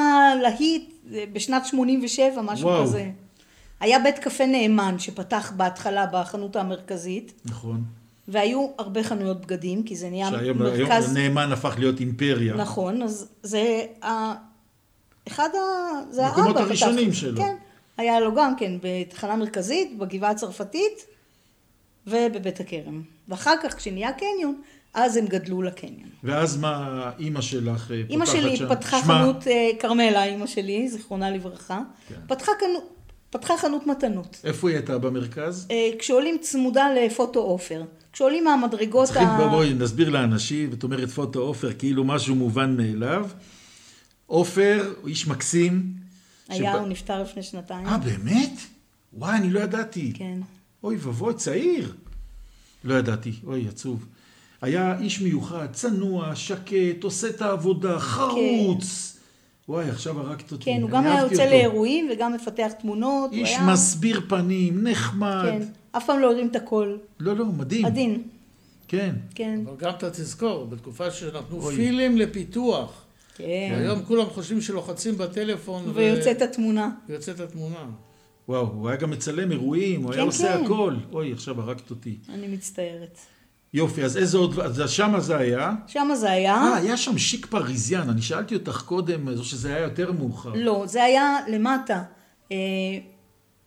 להיט 0.43 0.83
אה, 0.91 0.94
בשנת 1.11 1.67
87, 1.67 2.43
משהו 2.43 2.69
וואו. 2.69 2.83
כזה. 2.83 3.11
היה 3.81 3.99
בית 3.99 4.19
קפה 4.19 4.47
נאמן 4.47 4.99
שפתח 4.99 5.53
בהתחלה 5.57 6.07
בחנות 6.13 6.57
המרכזית, 6.57 7.33
נכון. 7.45 7.85
והיו 8.29 8.69
הרבה 8.79 9.03
חנויות 9.03 9.41
בגדים, 9.41 9.83
כי 9.83 9.97
זה 9.97 10.11
נהיה 10.11 10.31
שהיום 10.31 10.63
היום 10.63 10.81
מרכז... 10.81 11.15
נאמן 11.15 11.53
הפך 11.53 11.75
להיות 11.79 12.01
אימפריה. 12.01 12.55
נכון, 12.55 13.03
אז 13.03 13.29
זה 13.43 13.87
ה... 14.03 14.35
אחד 15.29 15.49
ה... 15.55 15.61
זה 16.11 16.27
המקומות 16.27 16.57
האבא 16.57 16.61
פתח. 16.61 16.69
הראשונים 16.69 17.13
שלו. 17.13 17.43
כן, 17.43 17.55
היה 17.97 18.21
לו 18.21 18.35
גם 18.35 18.57
כן 18.57 18.73
בתחנה 18.83 19.37
מרכזית, 19.37 19.99
בגבעה 19.99 20.31
הצרפתית 20.31 21.07
ובבית 22.07 22.61
הכרם. 22.61 23.03
ואחר 23.29 23.55
כך 23.63 23.77
כשנהיה 23.77 24.13
קניון, 24.13 24.61
אז 24.95 25.17
הם 25.17 25.27
גדלו 25.27 25.63
לקניון. 25.63 26.09
ואז 26.25 26.57
מה 26.57 26.89
אימא 27.19 27.41
שלך 27.41 27.91
אה, 27.91 28.03
אימא 28.11 28.25
פותחת 28.25 28.41
שלי 28.41 28.57
שם? 28.57 28.69
פתחה 28.75 29.01
שמה? 29.05 29.19
חנות, 29.23 29.47
אה, 29.49 29.71
כרמלה, 29.79 30.25
אימא 30.25 30.47
שלי, 30.47 30.89
זיכרונה 30.89 31.31
לברכה, 31.31 31.81
כן. 32.09 32.15
פתחה, 32.27 32.53
קנו- 32.61 32.85
פתחה 33.31 33.55
חנות 33.59 33.87
מתנות. 33.87 34.41
איפה 34.45 34.69
היא 34.69 34.77
הייתה 34.77 34.99
במרכז? 34.99 35.67
אה, 35.71 35.91
כשעולים 35.99 36.37
צמודה 36.41 36.87
לפוטו 36.95 37.41
עופר. 37.41 37.83
כשעולים 38.13 38.45
מהמדרגות 38.45 39.07
צריכים, 39.07 39.27
ה... 39.29 39.49
בואי 39.49 39.75
נסביר 39.75 40.11
לאנשים, 40.11 40.73
את 40.73 40.83
אומרת 40.83 41.09
פוטו 41.11 41.41
עופר 41.41 41.73
כאילו 41.79 42.05
משהו 42.05 42.35
מובן 42.35 42.77
מאליו. 42.77 43.29
עופר 44.27 44.93
הוא 45.01 45.09
איש 45.09 45.27
מקסים. 45.29 45.83
היה, 46.49 46.59
שבא- 46.73 46.79
הוא 46.81 46.89
נפטר 46.89 47.23
לפני 47.23 47.43
שנתיים. 47.43 47.87
אה, 47.87 47.99
באמת? 47.99 48.53
וואי, 49.13 49.37
אני 49.37 49.51
לא 49.51 49.61
ידעתי. 49.61 50.13
כן. 50.15 50.39
אוי 50.85 50.97
ואבוי, 50.97 51.35
צעיר. 51.35 51.95
לא 52.85 52.95
ידעתי, 52.95 53.33
אוי, 53.47 53.69
עצוב. 53.69 54.07
היה 54.65 54.99
איש 55.01 55.21
מיוחד, 55.21 55.67
צנוע, 55.73 56.37
שקט, 56.37 57.05
עושה 57.05 57.29
את 57.29 57.43
העבודה, 57.43 57.99
חרוץ. 57.99 59.17
וואי, 59.69 59.89
עכשיו 59.89 60.21
הרגת 60.21 60.53
אותי. 60.53 60.65
כן, 60.65 60.83
הוא 60.83 60.91
גם 60.91 61.07
היה 61.07 61.21
יוצא. 61.21 61.45
לאירועים 61.51 62.09
וגם 62.13 62.33
מפתח 62.33 62.73
תמונות. 62.81 63.33
איש 63.33 63.51
היה... 63.51 63.67
מסביר 63.73 64.21
פנים, 64.29 64.87
נחמד. 64.87 65.45
כן, 65.45 65.63
אף 65.93 66.07
פעם 66.07 66.19
לא 66.19 66.31
הרים 66.31 66.47
את 66.47 66.57
הקול. 66.57 66.99
לא, 67.21 67.37
לא, 67.37 67.47
מדהים. 67.47 67.85
עדין, 67.87 68.23
כן. 68.89 69.15
כן. 69.35 69.61
אבל 69.67 69.77
גם 69.77 69.91
אתה 69.91 70.11
תזכור, 70.11 70.67
בתקופה 70.67 71.11
שנתנו 71.11 71.61
אוי. 71.63 71.77
פילים 71.77 72.19
לפיתוח. 72.19 73.05
כן. 73.37 73.75
היום 73.79 74.03
כולם 74.05 74.27
חושבים 74.27 74.61
שלוחצים 74.61 75.19
בטלפון 75.19 75.83
ו- 75.89 75.95
ויוצאת 75.95 76.43
התמונה. 76.43 76.91
ויוצאת 77.09 77.41
התמונה. 77.41 77.85
וואו, 78.49 78.67
הוא 78.67 78.89
היה 78.89 78.97
גם 78.97 79.11
מצלם 79.11 79.53
אירועים, 79.53 80.03
הוא 80.03 80.13
היה 80.13 80.21
כן, 80.21 80.27
עושה 80.27 80.59
כן. 80.59 80.65
הכל. 80.65 80.95
אוי, 81.13 81.33
עכשיו 81.33 81.61
הרגת 81.61 81.91
אותי. 81.91 82.17
אני 82.29 82.49
מצטערת. 82.49 83.19
יופי, 83.75 84.05
אז 84.05 84.17
איזה 84.17 84.39
עוד... 84.39 84.61
אז 84.61 84.91
שמה 84.91 85.21
זה 85.21 85.37
היה? 85.37 85.73
שמה 85.87 86.17
זה 86.17 86.31
היה? 86.31 86.55
אה, 86.55 86.77
היה 86.77 86.97
שם 86.97 87.19
שיק 87.19 87.47
פריזיאן. 87.47 88.11
אני 88.11 88.23
שאלתי 88.23 88.55
אותך 88.55 88.83
קודם, 88.87 89.45
שזה 89.45 89.69
היה 89.69 89.81
יותר 89.81 90.13
מאוחר. 90.13 90.53
לא, 90.55 90.83
זה 90.87 91.05
היה 91.05 91.37
למטה, 91.49 92.03
אה, 92.53 92.57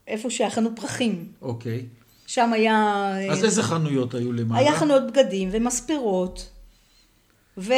איפה 0.07 0.29
שהחנות 0.29 0.71
פרחים. 0.75 1.25
אוקיי. 1.41 1.85
שם 2.27 2.53
היה... 2.53 2.73
אה, 3.15 3.31
אז 3.31 3.43
איזה 3.43 3.63
חנויות 3.63 4.13
היו 4.13 4.31
למעלה? 4.33 4.61
היה 4.61 4.75
חנויות 4.79 5.11
בגדים 5.11 5.49
ומספרות. 5.51 6.49
ו... 7.57 7.73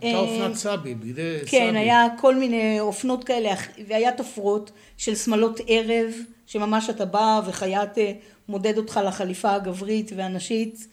הייתה 0.00 0.18
אה, 0.18 0.18
אופנת 0.18 0.56
סבי, 0.56 0.94
בידי 0.94 1.38
סבי. 1.38 1.50
כן, 1.50 1.76
היה 1.76 2.06
כל 2.20 2.34
מיני 2.34 2.80
אופנות 2.80 3.24
כאלה, 3.24 3.50
והיה 3.88 4.12
תופרות 4.12 4.70
של 4.96 5.14
שמלות 5.14 5.60
ערב, 5.66 6.12
שממש 6.46 6.90
אתה 6.90 7.04
בא 7.04 7.40
וחייט 7.46 7.98
אה, 7.98 8.12
מודד 8.48 8.78
אותך 8.78 9.00
לחליפה 9.06 9.54
הגברית 9.54 10.10
והנשית. 10.16 10.86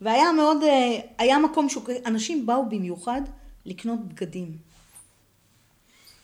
והיה 0.00 0.32
מאוד, 0.32 0.62
אה, 0.62 1.00
היה 1.18 1.38
מקום 1.38 1.68
שאנשים 1.68 2.46
באו 2.46 2.68
במיוחד 2.68 3.22
לקנות 3.66 3.98
בגדים. 4.08 4.68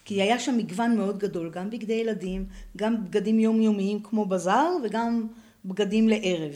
כי 0.04 0.22
היה 0.22 0.38
שם 0.38 0.56
מגוון 0.56 0.96
מאוד 0.96 1.18
גדול, 1.18 1.50
גם 1.50 1.70
בגדי 1.70 1.92
ילדים, 1.92 2.46
גם 2.76 3.04
בגדים 3.04 3.38
יומיומיים 3.38 4.00
כמו 4.00 4.26
בזאר, 4.26 4.76
וגם 4.84 5.26
בגדים 5.64 6.08
לערב. 6.08 6.52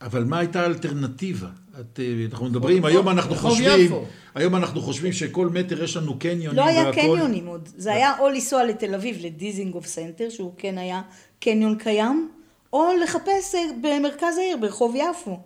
אבל 0.00 0.24
מה 0.24 0.38
הייתה 0.38 0.62
האלטרנטיבה? 0.62 1.48
את, 1.80 2.00
אה, 2.00 2.26
אנחנו 2.30 2.46
מדברים, 2.46 2.84
היום 2.84 3.08
אנחנו 3.08 3.32
רחוב 3.32 3.50
חושבים, 3.50 3.86
יפו. 3.86 4.04
היום 4.34 4.56
אנחנו 4.56 4.80
חושבים 4.80 5.12
שכל 5.12 5.48
מטר 5.48 5.84
יש 5.84 5.96
לנו 5.96 6.18
קניונים 6.18 6.56
לא 6.58 6.64
היה 6.64 6.84
והכל. 6.84 7.00
קניונים 7.00 7.46
עוד, 7.46 7.68
זה 7.76 7.92
היה 7.92 8.18
או 8.18 8.28
לנסוע 8.28 8.64
לתל 8.64 8.94
אביב 8.94 9.16
לדיזינגוף 9.20 9.86
סנטר, 9.86 10.30
שהוא 10.30 10.52
כן 10.58 10.78
היה 10.78 11.02
קניון 11.40 11.78
קיים, 11.78 12.28
או 12.72 12.86
לחפש 13.02 13.54
אה, 13.54 13.60
במרכז 13.80 14.38
העיר, 14.38 14.56
ברחוב 14.56 14.94
יפו, 14.96 15.40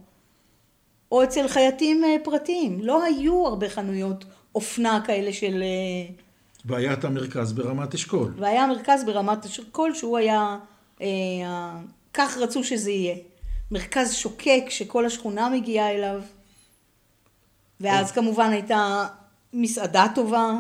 או 1.12 1.24
אצל 1.24 1.48
חייטים 1.48 2.04
אה, 2.04 2.16
פרטיים. 2.24 2.80
לא 2.82 3.02
היו 3.02 3.46
הרבה 3.46 3.68
חנויות 3.68 4.24
אופנה 4.54 5.00
כאלה 5.06 5.32
של... 5.32 5.62
אה, 5.62 6.14
והיה 6.64 6.92
את 6.92 7.04
המרכז 7.04 7.52
ברמת 7.52 7.94
אשכול. 7.94 8.32
והיה 8.36 8.66
מרכז 8.66 9.04
ברמת 9.04 9.44
אשכול 9.44 9.94
שהוא 9.94 10.18
היה... 10.18 10.58
אה, 11.02 11.06
כך 12.14 12.36
רצו 12.36 12.64
שזה 12.64 12.90
יהיה. 12.90 13.16
מרכז 13.70 14.12
שוקק 14.12 14.64
שכל 14.68 15.06
השכונה 15.06 15.48
מגיעה 15.48 15.90
אליו. 15.90 16.22
ואז 17.80 18.12
כמובן 18.12 18.50
הייתה 18.50 19.06
מסעדה 19.52 20.06
טובה. 20.14 20.56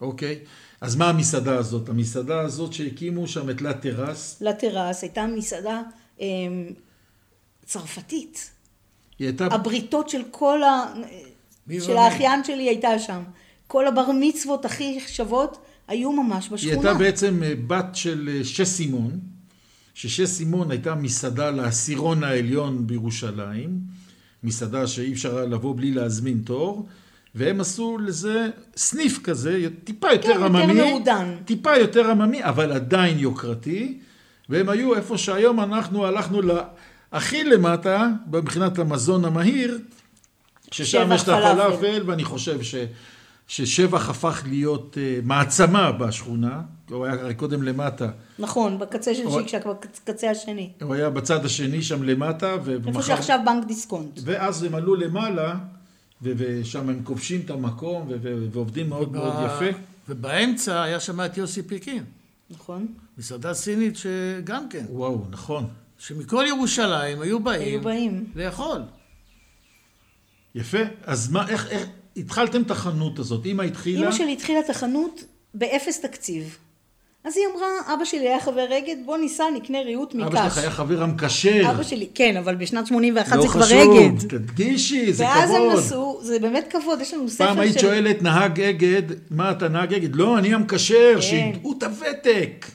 אוקיי. 0.00 0.38
אז 0.80 0.96
מה 0.96 1.08
המסעדה 1.08 1.58
הזאת? 1.58 1.88
המסעדה 1.88 2.40
הזאת 2.40 2.72
שהקימו 2.72 3.28
שם 3.28 3.50
את 3.50 3.62
לה 3.62 3.74
טרס, 3.74 4.36
לטרס, 4.40 5.02
הייתה 5.02 5.26
מסעדה 5.26 5.82
אה, 6.20 6.26
צרפתית. 7.64 8.51
היא 9.18 9.26
הייתה... 9.26 9.46
הבריתות 9.46 10.08
של 10.08 10.22
כל 10.30 10.62
ה... 10.62 10.84
של? 11.80 11.96
האחיין 11.96 12.44
שלי 12.44 12.68
הייתה 12.68 12.98
שם. 12.98 13.22
כל 13.66 13.86
הבר 13.86 14.10
מצוות 14.20 14.64
הכי 14.64 15.00
שוות 15.06 15.58
היו 15.88 16.12
ממש 16.12 16.44
היא 16.44 16.52
בשכונה. 16.52 16.74
הייתה 16.74 16.94
בעצם 16.94 17.42
אה, 17.42 17.52
בת 17.66 17.86
של 17.92 18.30
אה, 18.32 18.44
שש 18.44 18.68
סימון, 18.68 19.18
ששש 19.94 20.28
סימון 20.28 20.70
הייתה 20.70 20.94
מסעדה 20.94 21.50
לעשירון 21.50 22.24
העליון 22.24 22.86
בירושלים, 22.86 23.78
מסעדה 24.42 24.86
שאי 24.86 25.12
אפשר 25.12 25.36
היה 25.36 25.46
לבוא 25.46 25.76
בלי 25.76 25.90
להזמין 25.90 26.42
תור, 26.44 26.86
והם 27.34 27.60
עשו 27.60 27.98
לזה 27.98 28.48
סניף 28.76 29.18
כזה, 29.22 29.68
טיפה 29.84 30.12
יותר 30.12 30.34
כן, 30.34 30.40
יותר 30.40 30.44
עממי, 30.44 30.90
מעודן. 30.90 31.36
טיפה 31.44 31.76
יותר 31.76 32.10
עממי, 32.10 32.44
אבל 32.44 32.72
עדיין 32.72 33.18
יוקרתי, 33.18 33.98
והם 34.48 34.68
היו 34.68 34.94
איפה 34.94 35.18
שהיום 35.18 35.60
אנחנו 35.60 36.06
הלכנו 36.06 36.40
הכי 37.12 37.44
למטה, 37.44 38.08
מבחינת 38.32 38.78
המזון 38.78 39.24
המהיר, 39.24 39.78
ששם 40.70 41.10
יש 41.14 41.22
את 41.22 41.28
הפלאפל, 41.28 41.76
פלאפל. 41.76 42.02
ואני 42.06 42.24
חושב 42.24 42.62
ש... 42.62 42.74
ששבח 43.48 44.08
הפך 44.08 44.42
להיות 44.48 44.94
uh, 44.96 45.26
מעצמה 45.26 45.92
בשכונה, 45.92 46.60
הוא 46.90 47.04
היה 47.04 47.14
הרי 47.14 47.34
קודם 47.34 47.62
למטה, 47.62 48.08
נכון, 48.38 48.78
בקצה 48.78 49.14
של 49.14 49.30
שיקשק, 49.30 49.62
בקצה 49.66 50.30
השני. 50.30 50.70
הוא 50.82 50.94
היה 50.94 51.10
בצד 51.10 51.44
השני 51.44 51.82
שם 51.82 52.02
למטה, 52.02 52.52
איפה 52.52 52.70
ומחר- 52.84 53.02
שעכשיו 53.02 53.40
בנק 53.44 53.66
דיסקונט. 53.66 54.20
ואז 54.24 54.62
הם 54.62 54.74
עלו 54.74 54.94
למעלה, 54.94 55.54
ו- 56.22 56.32
ושם 56.36 56.88
הם 56.88 57.00
כובשים 57.04 57.40
את 57.44 57.50
המקום, 57.50 58.06
ו- 58.08 58.16
ו- 58.22 58.46
ועובדים 58.52 58.88
מאוד 58.88 59.12
מאוד 59.12 59.32
ב- 59.34 59.46
יפה. 59.46 59.78
ובאמצע 60.08 60.82
היה 60.82 61.00
שם 61.00 61.20
את 61.20 61.36
יוסי 61.36 61.62
פיקין, 61.62 62.04
נכון? 62.50 62.86
מסעדה 63.18 63.54
סינית 63.54 63.96
שגם 63.96 64.68
כן, 64.68 64.84
וואו, 64.90 65.24
נכון. 65.30 65.66
שמכל 65.98 66.44
ירושלים 66.48 67.20
היו 67.20 67.40
באים, 67.40 67.62
היו 67.62 67.80
באים. 67.80 68.24
לאכול. 68.34 68.82
יפה. 70.54 70.78
אז 71.04 71.30
מה, 71.30 71.48
איך, 71.48 71.68
איך, 71.70 71.86
התחלתם 72.16 72.62
את 72.62 72.70
החנות 72.70 73.18
הזאת, 73.18 73.46
אמא 73.46 73.62
התחילה? 73.62 74.00
אימא 74.00 74.12
שלי 74.12 74.32
התחילה 74.32 74.60
את 74.60 74.70
החנות 74.70 75.24
באפס 75.54 76.00
תקציב. 76.00 76.58
אז 77.24 77.36
היא 77.36 77.44
אמרה, 77.54 77.94
אבא 77.94 78.04
שלי 78.04 78.28
היה 78.28 78.40
חבר 78.40 78.78
אגד, 78.78 78.96
בוא 79.04 79.16
ניסע, 79.16 79.44
נקנה 79.56 79.80
ריהוט 79.80 80.14
מקש. 80.14 80.26
אבא 80.26 80.44
שלך 80.44 80.58
היה 80.58 80.70
חבר 80.70 81.02
המקשר. 81.02 81.70
אבא 81.70 81.82
שלי, 81.82 82.08
כן, 82.14 82.36
אבל 82.36 82.54
בשנת 82.54 82.86
81 82.86 83.36
לא 83.36 83.42
זה 83.42 83.48
כבר 83.48 83.62
חשוב, 83.62 83.96
אגד. 83.96 84.28
תדגישי, 84.28 85.12
זה 85.12 85.24
ואז 85.24 85.50
הם 85.50 85.56
כבוד. 85.56 85.78
נסעו, 85.78 86.20
זה 86.22 86.38
באמת 86.38 86.64
כבוד, 86.70 87.00
יש 87.00 87.14
לנו 87.14 87.28
ספר 87.28 87.46
פעם 87.46 87.58
היית 87.58 87.78
שואלת 87.78 88.22
נהג 88.22 88.60
אגד, 88.60 89.02
מה 89.30 89.50
אתה 89.50 89.68
נהג 89.68 89.94
אגד? 89.94 90.16
לא, 90.16 90.38
אני 90.38 90.54
המקשר, 90.54 91.20
שידעו 91.20 91.74
את 91.78 91.82
הוותק. 91.82 92.66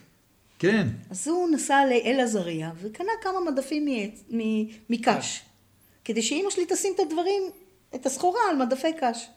כן. 0.60 0.88
אז 1.10 1.28
הוא 1.28 1.50
נסע 1.50 1.86
לאל 1.86 2.20
עזריה 2.24 2.72
וקנה 2.82 3.12
כמה 3.22 3.52
מדפים 3.52 3.86
מקש, 4.90 5.42
כדי 6.06 6.22
שאימא 6.22 6.50
שלי 6.50 6.66
תשים 6.70 6.94
את 6.96 7.00
הדברים, 7.00 7.44
את 7.96 8.06
הסחורה 8.06 8.40
על 8.50 8.56
מדפי 8.56 8.94
קש. 9.00 9.28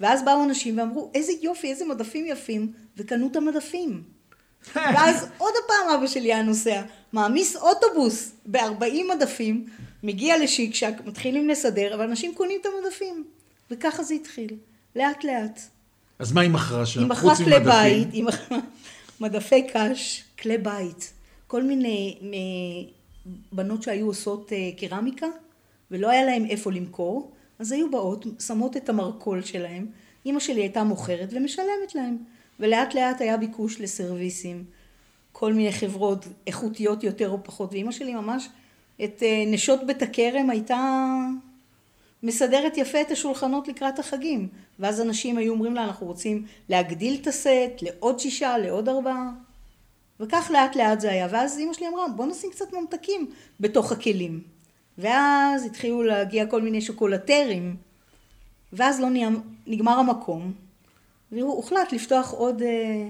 ואז 0.00 0.24
באו 0.24 0.44
אנשים 0.44 0.78
ואמרו, 0.78 1.10
איזה 1.14 1.32
יופי, 1.42 1.70
איזה 1.70 1.84
מדפים 1.84 2.26
יפים, 2.26 2.72
וקנו 2.96 3.28
את 3.30 3.36
המדפים. 3.36 4.02
ואז 4.74 5.26
עוד 5.38 5.52
הפעם 5.64 5.94
אבא 5.94 6.06
שלי 6.06 6.32
היה 6.32 6.42
נוסע, 6.42 6.82
מעמיס 7.12 7.56
אוטובוס 7.56 8.32
ב-40 8.46 9.14
מדפים, 9.16 9.66
מגיע 10.02 10.38
לשיקשק, 10.38 10.92
מתחילים 11.04 11.48
לסדר, 11.48 11.94
אבל 11.94 12.04
אנשים 12.04 12.34
קונים 12.34 12.58
את 12.60 12.66
המדפים. 12.66 13.24
וככה 13.70 14.02
זה 14.02 14.14
התחיל, 14.14 14.56
לאט 14.96 15.24
לאט. 15.24 15.60
אז 16.18 16.32
מה 16.32 16.40
היא 16.40 16.50
מכרה 16.50 16.86
שם? 16.86 17.00
היא 17.00 17.08
מכרה 17.08 17.36
כלי? 17.36 17.60
בית, 17.60 18.12
היא 18.12 18.24
מכרה 18.24 18.58
מדפי 19.20 19.66
קש, 19.72 20.24
כלי 20.42 20.58
בית, 20.58 21.12
כל 21.46 21.62
מיני 21.62 22.18
בנות 23.52 23.82
שהיו 23.82 24.06
עושות 24.06 24.52
אה, 24.52 24.70
קרמיקה 24.76 25.26
ולא 25.90 26.10
היה 26.10 26.24
להם 26.24 26.44
איפה 26.44 26.72
למכור, 26.72 27.32
אז 27.58 27.72
היו 27.72 27.90
באות, 27.90 28.26
שמות 28.46 28.76
את 28.76 28.88
המרכול 28.88 29.42
שלהם, 29.42 29.86
אימא 30.26 30.40
שלי 30.40 30.60
הייתה 30.60 30.84
מוכרת 30.84 31.28
ומשלמת 31.32 31.94
להם, 31.94 32.16
ולאט 32.60 32.94
לאט 32.94 33.20
היה 33.20 33.36
ביקוש 33.36 33.80
לסרוויסים, 33.80 34.64
כל 35.32 35.52
מיני 35.52 35.72
חברות 35.72 36.26
איכותיות 36.46 37.04
יותר 37.04 37.30
או 37.30 37.44
פחות, 37.44 37.72
ואימא 37.72 37.92
שלי 37.92 38.14
ממש 38.14 38.48
את 39.04 39.22
אה, 39.22 39.44
נשות 39.46 39.86
בית 39.86 40.02
הכרם 40.02 40.50
הייתה 40.50 41.06
מסדרת 42.22 42.76
יפה 42.76 43.00
את 43.00 43.10
השולחנות 43.10 43.68
לקראת 43.68 43.98
החגים. 43.98 44.48
ואז 44.78 45.00
אנשים 45.00 45.38
היו 45.38 45.52
אומרים 45.52 45.74
לה, 45.74 45.84
אנחנו 45.84 46.06
רוצים 46.06 46.44
להגדיל 46.68 47.18
את 47.22 47.26
הסט 47.26 47.82
לעוד 47.82 48.18
שישה, 48.18 48.58
לעוד 48.58 48.88
ארבעה. 48.88 49.30
וכך 50.20 50.50
לאט 50.54 50.76
לאט 50.76 51.00
זה 51.00 51.10
היה. 51.10 51.28
ואז 51.30 51.58
אמא 51.58 51.72
שלי 51.72 51.88
אמרה, 51.88 52.08
בוא 52.08 52.26
נשים 52.26 52.50
קצת 52.50 52.72
ממתקים 52.72 53.30
בתוך 53.60 53.92
הכלים. 53.92 54.40
ואז 54.98 55.66
התחילו 55.66 56.02
להגיע 56.02 56.46
כל 56.46 56.62
מיני 56.62 56.80
שוקולטרים. 56.80 57.76
ואז 58.72 59.00
לא 59.00 59.10
נהיה, 59.10 59.28
נגמר 59.66 59.98
המקום. 59.98 60.52
והוחלט 61.32 61.92
לפתוח 61.92 62.30
עוד, 62.30 62.62
אה, 62.62 63.08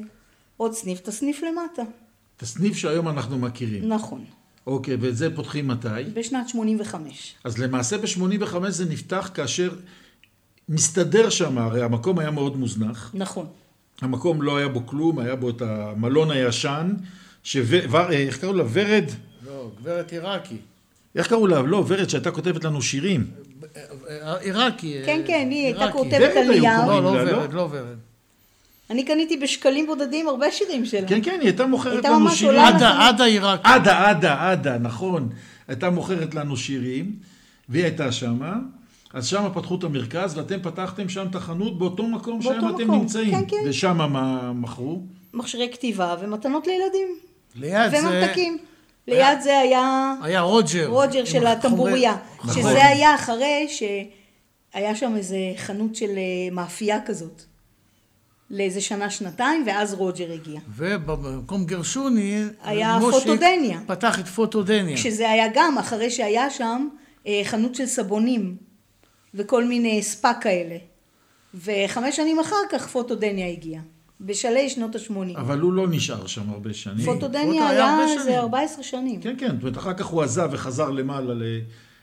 עוד 0.56 0.72
סניף, 0.72 1.00
את 1.00 1.08
הסניף 1.08 1.42
למטה. 1.42 1.82
את 2.36 2.42
הסניף 2.42 2.76
שהיום 2.76 3.08
אנחנו 3.08 3.38
מכירים. 3.38 3.88
נכון. 3.88 4.24
אוקיי, 4.66 4.96
ואת 5.00 5.16
זה 5.16 5.36
פותחים 5.36 5.68
מתי? 5.68 5.88
בשנת 6.14 6.48
85. 6.48 7.34
אז 7.44 7.58
למעשה 7.58 7.98
ב-85 7.98 8.68
זה 8.68 8.84
נפתח 8.84 9.30
כאשר 9.34 9.74
מסתדר 10.68 11.30
שם, 11.30 11.58
הרי 11.58 11.82
המקום 11.82 12.18
היה 12.18 12.30
מאוד 12.30 12.56
מוזנח. 12.56 13.10
נכון. 13.14 13.46
המקום 14.00 14.42
לא 14.42 14.56
היה 14.56 14.68
בו 14.68 14.86
כלום, 14.86 15.18
היה 15.18 15.36
בו 15.36 15.50
את 15.50 15.62
המלון 15.62 16.30
הישן. 16.30 16.94
ור... 17.56 18.10
איך 18.10 18.38
קראו 18.38 18.52
לה? 18.52 18.64
ורד? 18.72 19.04
לא, 19.46 19.70
גברת 19.80 20.12
עיראקי. 20.12 20.56
איך 21.14 21.26
קראו 21.26 21.46
לה? 21.46 21.62
לא, 21.62 21.84
ורד 21.88 22.08
שהייתה 22.08 22.30
כותבת 22.30 22.64
לנו 22.64 22.82
שירים. 22.82 23.26
עיראקי. 24.40 24.96
כן, 25.06 25.20
כן, 25.26 25.48
היא 25.50 25.64
הייתה. 25.64 25.92
כותבת 25.92 26.12
ורד 26.20 26.36
על 26.36 26.48
נייר. 26.48 26.86
לא, 26.86 27.02
לא 27.02 27.14
לה, 27.16 27.24
לא? 27.24 27.36
ורד, 27.36 27.52
לא 27.52 27.68
ורד. 27.70 27.96
אני 28.90 29.04
קניתי 29.04 29.36
בשקלים 29.36 29.86
בודדים 29.86 30.28
הרבה 30.28 30.50
שירים 30.50 30.86
שלה. 30.86 31.08
כן, 31.08 31.20
כן, 31.22 31.38
היא 31.40 31.48
הייתה 31.48 31.66
מוכרת 31.66 32.04
לנו 32.04 32.30
שירים. 32.30 32.58
עדה, 32.58 33.08
עדה 33.08 33.24
עיראקי. 33.24 33.62
עדה, 33.68 34.08
עדה, 34.10 34.50
עדה, 34.50 34.78
נכון. 34.78 35.28
הייתה 35.68 35.90
מוכרת 35.90 36.34
לנו 36.34 36.56
שירים, 36.56 37.12
והיא 37.68 37.84
הייתה 37.84 38.12
שמה. 38.12 38.54
אז 39.14 39.26
שם 39.26 39.48
פתחו 39.54 39.74
את 39.74 39.84
המרכז, 39.84 40.38
ואתם 40.38 40.62
פתחתם 40.62 41.08
שם 41.08 41.26
את 41.30 41.34
החנות 41.34 41.78
באותו 41.78 42.06
מקום 42.06 42.40
באותו 42.40 42.60
שם 42.60 42.68
אתם 42.74 42.84
מקום, 42.84 43.00
נמצאים. 43.00 43.30
כן, 43.30 43.44
כן. 43.48 43.56
ושם 43.66 43.96
מה 43.96 44.52
מכרו? 44.52 45.02
מכשירי 45.34 45.68
כתיבה 45.72 46.16
ומתנות 46.20 46.66
לילדים. 46.66 47.08
ליד 47.54 47.90
זה... 47.90 47.98
וממתקים. 47.98 48.58
ליד 49.08 49.40
זה 49.40 49.58
היה 49.58 50.14
היה 50.22 50.40
רוג'ר. 50.40 50.86
רוג'ר 50.88 51.24
של 51.24 51.46
הטמבוריה. 51.46 52.16
נכון. 52.38 52.54
שזה 52.54 52.86
היה 52.86 53.14
אחרי 53.14 53.68
שהיה 53.68 54.96
שם 54.96 55.16
איזה 55.16 55.36
חנות 55.56 55.94
של 55.94 56.10
אה, 56.10 56.50
מאפייה 56.52 56.98
כזאת. 57.06 57.42
לאיזה 58.50 58.80
שנה, 58.80 59.10
שנתיים, 59.10 59.64
ואז 59.66 59.94
רוג'ר 59.94 60.32
הגיע. 60.32 60.60
ובמקום 60.76 61.64
גרשוני... 61.64 62.42
היה 62.64 62.98
מושיק 62.98 63.20
פוטודניה. 63.20 63.80
פתח 63.86 64.20
את 64.20 64.26
פוטודניה. 64.26 64.96
כשזה 64.96 65.30
היה 65.30 65.44
גם 65.54 65.78
אחרי 65.78 66.10
שהיה 66.10 66.50
שם 66.50 66.88
אה, 67.26 67.40
חנות 67.44 67.74
של 67.74 67.86
סבונים 67.86 68.67
וכל 69.34 69.64
מיני 69.64 70.02
ספא 70.02 70.32
כאלה. 70.40 70.76
וחמש 71.54 72.16
שנים 72.16 72.40
אחר 72.40 72.56
כך 72.70 72.86
פוטודניה 72.88 73.48
הגיע. 73.48 73.80
בשלהי 74.20 74.70
שנות 74.70 74.94
ה-80. 74.94 75.38
אבל 75.38 75.60
הוא 75.60 75.72
לא 75.72 75.86
נשאר 75.90 76.26
שם 76.26 76.50
הרבה 76.50 76.74
שנים. 76.74 77.04
פוטו 77.06 77.12
פוטודניה 77.20 77.68
היה. 77.68 77.98
איזה 78.18 78.38
14 78.38 78.82
שנים. 78.82 79.20
כן, 79.20 79.34
כן, 79.38 79.46
זאת 79.54 79.62
אומרת, 79.62 79.76
אחר 79.78 79.94
כך 79.94 80.06
הוא 80.06 80.22
עזב 80.22 80.48
וחזר 80.52 80.90
למעלה, 80.90 81.34
ל- 81.34 81.60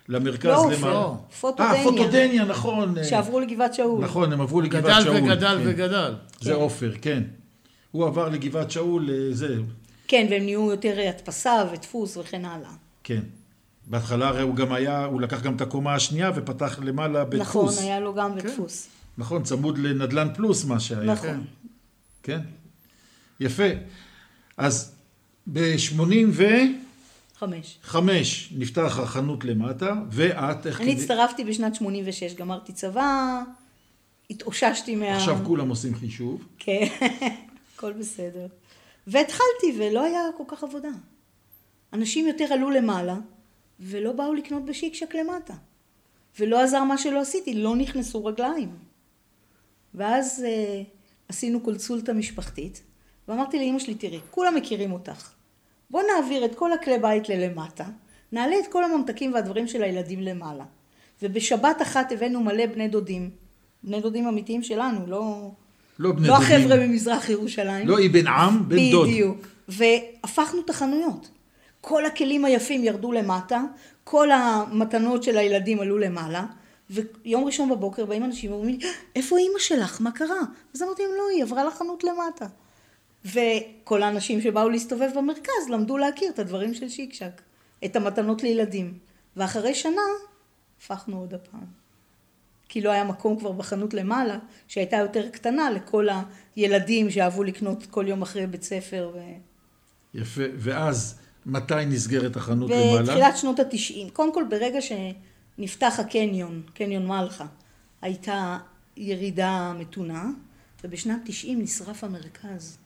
למרכז 0.09 0.45
לא, 0.45 0.71
למעלה. 0.71 0.93
לא. 0.93 1.13
פוטודניה. 1.41 1.73
אה, 1.73 1.83
פוטודניה, 1.83 2.45
נכון. 2.45 2.97
אה, 2.97 3.03
שעברו 3.03 3.39
לגבעת 3.39 3.73
שאול. 3.73 4.03
נכון, 4.03 4.33
הם 4.33 4.41
עברו 4.41 4.61
לגבעת 4.61 4.83
גדל 4.83 5.03
שאול. 5.03 5.17
וגדל 5.17 5.57
כן. 5.63 5.69
וגדל. 5.69 6.13
זה 6.41 6.53
עופר, 6.53 6.91
כן. 7.01 7.23
הוא 7.91 8.05
עבר 8.05 8.29
לגבעת 8.29 8.71
שאול, 8.71 9.09
אה, 9.09 9.15
זה, 9.31 9.55
כן, 10.07 10.27
והם 10.29 10.43
נהיו 10.43 10.71
יותר 10.71 10.95
הדפסה 11.09 11.63
ודפוס 11.73 12.17
וכן 12.17 12.45
הלאה. 12.45 12.69
כן. 13.03 13.21
בהתחלה 13.87 14.27
הרי 14.27 14.41
הוא 14.41 14.55
גם 14.55 14.73
היה, 14.73 15.05
הוא 15.05 15.21
לקח 15.21 15.41
גם 15.41 15.55
את 15.55 15.61
הקומה 15.61 15.95
השנייה 15.95 16.31
ופתח 16.35 16.79
למעלה 16.83 17.25
בדפוס. 17.25 17.73
נכון, 17.77 17.83
היה 17.83 17.99
לו 17.99 18.13
גם 18.13 18.35
בדפוס. 18.35 18.87
נכון, 19.17 19.43
צמוד 19.43 19.77
לנדל"ן 19.77 20.27
פלוס 20.33 20.65
מה 20.65 20.79
שהיה. 20.79 21.13
נכון. 21.13 21.45
כן. 22.23 22.39
יפה. 23.39 23.63
אז 24.57 24.91
ב-85 25.53 26.41
חמש. 27.83 28.53
נפתח 28.57 28.99
החנות 29.03 29.45
למטה, 29.45 29.93
ואת, 30.11 30.67
איך 30.67 30.81
אני 30.81 30.91
כדי- 30.93 31.01
הצטרפתי 31.01 31.43
בשנת 31.43 31.75
86, 31.75 32.33
גמרתי 32.33 32.73
צבא, 32.73 33.41
התאוששתי 34.29 34.95
מה... 34.95 35.15
עכשיו 35.15 35.37
כולם 35.43 35.69
עושים 35.69 35.95
חישוב. 35.95 36.43
כן, 36.59 36.85
הכל 37.75 37.93
בסדר. 37.93 38.47
והתחלתי, 39.07 39.77
ולא 39.79 40.03
היה 40.03 40.19
כל 40.37 40.43
כך 40.47 40.63
עבודה. 40.63 40.89
אנשים 41.93 42.27
יותר 42.27 42.45
עלו 42.53 42.69
למעלה, 42.71 43.15
ולא 43.79 44.11
באו 44.11 44.33
לקנות 44.33 44.65
בשיקשק 44.65 45.15
למטה. 45.15 45.53
ולא 46.39 46.61
עזר 46.61 46.83
מה 46.83 46.97
שלא 46.97 47.21
עשיתי, 47.21 47.53
לא 47.53 47.75
נכנסו 47.75 48.25
רגליים. 48.25 48.69
ואז 49.93 50.45
אה, 50.47 50.81
עשינו 51.29 51.59
קונסולטה 51.59 52.13
משפחתית, 52.13 52.81
ואמרתי 53.27 53.59
לאמא 53.59 53.79
שלי, 53.79 53.95
תראי, 53.95 54.19
כולם 54.31 54.55
מכירים 54.55 54.91
אותך. 54.91 55.31
בוא 55.89 56.01
נעביר 56.15 56.45
את 56.45 56.55
כל 56.55 56.73
הכלי 56.73 56.99
בית 56.99 57.29
ללמטה, 57.29 57.85
נעלה 58.31 58.55
את 58.59 58.71
כל 58.71 58.83
הממתקים 58.83 59.33
והדברים 59.33 59.67
של 59.67 59.83
הילדים 59.83 60.21
למעלה. 60.21 60.63
ובשבת 61.21 61.81
אחת 61.81 62.11
הבאנו 62.11 62.43
מלא 62.43 62.65
בני 62.65 62.87
דודים, 62.87 63.29
בני 63.83 64.01
דודים 64.01 64.27
אמיתיים 64.27 64.63
שלנו, 64.63 65.07
לא, 65.07 65.51
לא 65.99 66.11
בני 66.11 66.27
לא 66.27 66.37
דודים. 66.37 66.57
החבר'ה 66.57 66.87
ממזרח 66.87 67.29
ירושלים. 67.29 67.87
לא 67.87 67.97
אבן 68.05 68.27
עם, 68.27 68.69
בן 68.69 68.91
דוד. 68.91 69.07
בדיוק. 69.07 69.37
והפכנו 69.67 70.61
את 70.65 70.69
החנויות. 70.69 71.29
כל 71.87 72.05
הכלים 72.05 72.45
היפים 72.45 72.83
ירדו 72.83 73.11
למטה, 73.11 73.61
כל 74.03 74.31
המתנות 74.31 75.23
של 75.23 75.37
הילדים 75.37 75.79
עלו 75.79 75.97
למעלה, 75.97 76.45
ויום 76.89 77.45
ראשון 77.45 77.69
בבוקר 77.69 78.05
באים 78.05 78.23
אנשים 78.23 78.51
ואומרים 78.51 78.79
לי, 78.79 78.87
איפה 79.15 79.37
אימא 79.37 79.59
שלך? 79.59 80.01
מה 80.01 80.11
קרה? 80.11 80.39
אז 80.75 80.83
אמרתי 80.83 81.03
להם, 81.03 81.11
לא, 81.17 81.23
היא 81.33 81.43
עברה 81.43 81.63
לחנות 81.63 82.03
למטה. 82.03 82.45
וכל 83.25 84.03
האנשים 84.03 84.41
שבאו 84.41 84.69
להסתובב 84.69 85.09
במרכז 85.15 85.69
למדו 85.69 85.97
להכיר 85.97 86.31
את 86.31 86.39
הדברים 86.39 86.73
של 86.73 86.89
שיקשק, 86.89 87.41
את 87.85 87.95
המתנות 87.95 88.43
לילדים. 88.43 88.97
ואחרי 89.35 89.75
שנה, 89.75 90.01
הפכנו 90.79 91.19
עוד 91.19 91.33
הפעם. 91.33 91.65
כי 92.69 92.81
לא 92.81 92.89
היה 92.89 93.03
מקום 93.03 93.39
כבר 93.39 93.51
בחנות 93.51 93.93
למעלה, 93.93 94.37
שהייתה 94.67 94.97
יותר 94.97 95.29
קטנה 95.29 95.71
לכל 95.71 96.07
הילדים 96.55 97.11
שאהבו 97.11 97.43
לקנות 97.43 97.85
כל 97.85 98.05
יום 98.07 98.21
אחרי 98.21 98.47
בית 98.47 98.63
ספר. 98.63 99.11
ו... 99.13 99.19
יפה. 100.13 100.43
ואז, 100.57 101.19
מתי 101.45 101.85
נסגרת 101.87 102.35
החנות 102.35 102.69
למעלה? 102.69 103.01
בתחילת 103.01 103.37
שנות 103.37 103.59
התשעים. 103.59 104.09
קודם 104.09 104.33
כל, 104.33 104.43
ברגע 104.49 104.79
שנפתח 104.81 105.99
הקניון, 105.99 106.61
קניון 106.73 107.07
מלחה, 107.07 107.45
הייתה 108.01 108.57
ירידה 108.97 109.73
מתונה, 109.79 110.29
ובשנת 110.83 111.21
תשעים 111.25 111.61
נשרף 111.61 112.03
המרכז. 112.03 112.77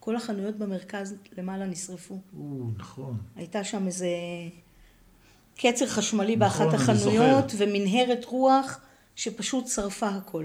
כל 0.00 0.16
החנויות 0.16 0.56
במרכז 0.56 1.14
למעלה 1.38 1.66
נשרפו. 1.66 2.18
או, 2.38 2.64
נכון. 2.76 3.16
הייתה 3.36 3.64
שם 3.64 3.86
איזה 3.86 4.08
קצר 5.56 5.86
חשמלי 5.86 6.36
נכון, 6.36 6.66
באחת 6.66 6.74
החנויות. 6.74 7.52
ומנהרת 7.58 8.24
רוח 8.24 8.80
שפשוט 9.16 9.66
שרפה 9.66 10.08
הכל. 10.08 10.44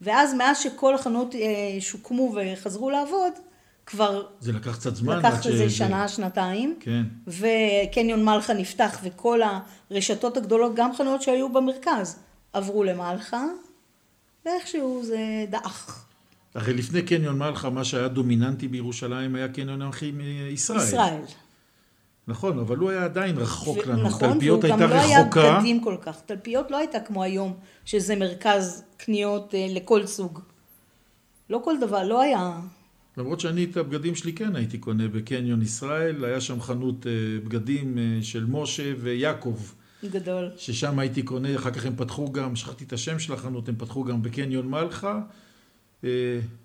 ואז 0.00 0.34
מאז 0.34 0.58
שכל 0.58 0.94
החנויות 0.94 1.34
אה, 1.34 1.80
שוקמו 1.80 2.34
וחזרו 2.36 2.90
לעבוד, 2.90 3.32
כבר... 3.90 4.22
זה 4.40 4.52
לקח 4.52 4.76
קצת 4.76 4.96
זמן. 4.96 5.18
לקח 5.18 5.46
איזה 5.46 5.70
שנה, 5.70 6.08
שנתיים. 6.08 6.76
כן. 6.80 7.02
וקניון 7.26 8.24
מלחה 8.24 8.54
נפתח, 8.54 8.98
וכל 9.02 9.40
הרשתות 9.90 10.36
הגדולות, 10.36 10.72
גם 10.74 10.90
חנויות 10.96 11.22
שהיו 11.22 11.52
במרכז, 11.52 12.18
עברו 12.52 12.84
למלחה, 12.84 13.44
ואיכשהו 14.46 15.02
זה 15.04 15.18
דעך. 15.50 16.04
הרי 16.54 16.74
לפני 16.74 17.02
קניון 17.02 17.38
מלחה, 17.38 17.70
מה 17.70 17.84
שהיה 17.84 18.08
דומיננטי 18.08 18.68
בירושלים 18.68 19.34
היה 19.34 19.48
קניון 19.48 19.82
האחים 19.82 20.20
ישראל. 20.50 20.78
ישראל. 20.78 21.20
נכון, 22.28 22.58
אבל 22.58 22.76
הוא 22.76 22.90
היה 22.90 23.04
עדיין 23.04 23.38
רחוק 23.38 23.78
ו- 23.78 23.90
לנו. 23.90 24.02
נכון, 24.02 24.32
תלפיות 24.32 24.64
הייתה 24.64 24.84
רחוקה. 24.84 24.96
נכון, 24.96 25.18
והוא 25.18 25.30
גם 25.30 25.40
לא 25.40 25.44
היה 25.44 25.58
בגדים 25.58 25.84
כל 25.84 25.96
כך. 26.02 26.20
תלפיות 26.26 26.70
לא 26.70 26.76
הייתה 26.76 27.00
כמו 27.00 27.22
היום, 27.22 27.54
שזה 27.84 28.16
מרכז 28.16 28.84
קניות 28.96 29.54
אה, 29.54 29.66
לכל 29.70 30.06
סוג. 30.06 30.40
לא 31.50 31.60
כל 31.64 31.74
דבר, 31.80 32.02
לא 32.02 32.20
היה... 32.20 32.60
למרות 33.16 33.40
שאני 33.40 33.64
את 33.64 33.76
הבגדים 33.76 34.14
שלי 34.14 34.32
כן 34.32 34.56
הייתי 34.56 34.78
קונה 34.78 35.08
בקניון 35.08 35.62
ישראל, 35.62 36.24
היה 36.24 36.40
שם 36.40 36.60
חנות 36.60 37.06
אה, 37.06 37.12
בגדים 37.44 37.98
אה, 37.98 38.18
של 38.22 38.44
משה 38.48 38.92
ויעקב. 39.00 39.58
גדול. 40.10 40.50
ששם 40.56 40.98
הייתי 40.98 41.22
קונה, 41.22 41.56
אחר 41.56 41.70
כך 41.70 41.86
הם 41.86 41.96
פתחו 41.96 42.32
גם, 42.32 42.56
שכחתי 42.56 42.84
את 42.84 42.92
השם 42.92 43.18
של 43.18 43.32
החנות, 43.32 43.68
הם 43.68 43.74
פתחו 43.78 44.04
גם 44.04 44.22
בקניון 44.22 44.68
מלחה, 44.68 45.20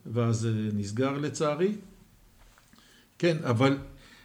ואז 0.05 0.49
נסגר 0.73 1.17
לצערי. 1.17 1.75
כן, 3.19 3.38
אבל 3.43 3.77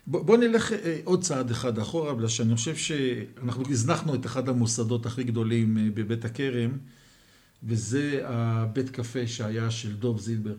בוא, 0.07 0.23
בוא 0.23 0.37
נלך 0.37 0.73
אה, 0.73 1.01
עוד 1.05 1.23
צעד 1.23 1.51
אחד 1.51 1.79
אחורה, 1.79 2.15
בגלל 2.15 2.29
שאני 2.29 2.57
חושב 2.57 2.77
שאנחנו 2.77 3.65
הזנחנו 3.71 4.15
את 4.15 4.27
אחד 4.27 4.49
המוסדות 4.49 5.07
הכי 5.07 5.25
גדולים 5.25 5.79
אה, 5.79 5.87
בבית 5.95 6.25
הכרם, 6.25 6.71
וזה 7.65 8.21
הבית 8.25 8.91
קפה 8.91 9.27
שהיה 9.27 9.71
של 9.71 9.97
דוב 9.97 10.21
זילברג. 10.21 10.59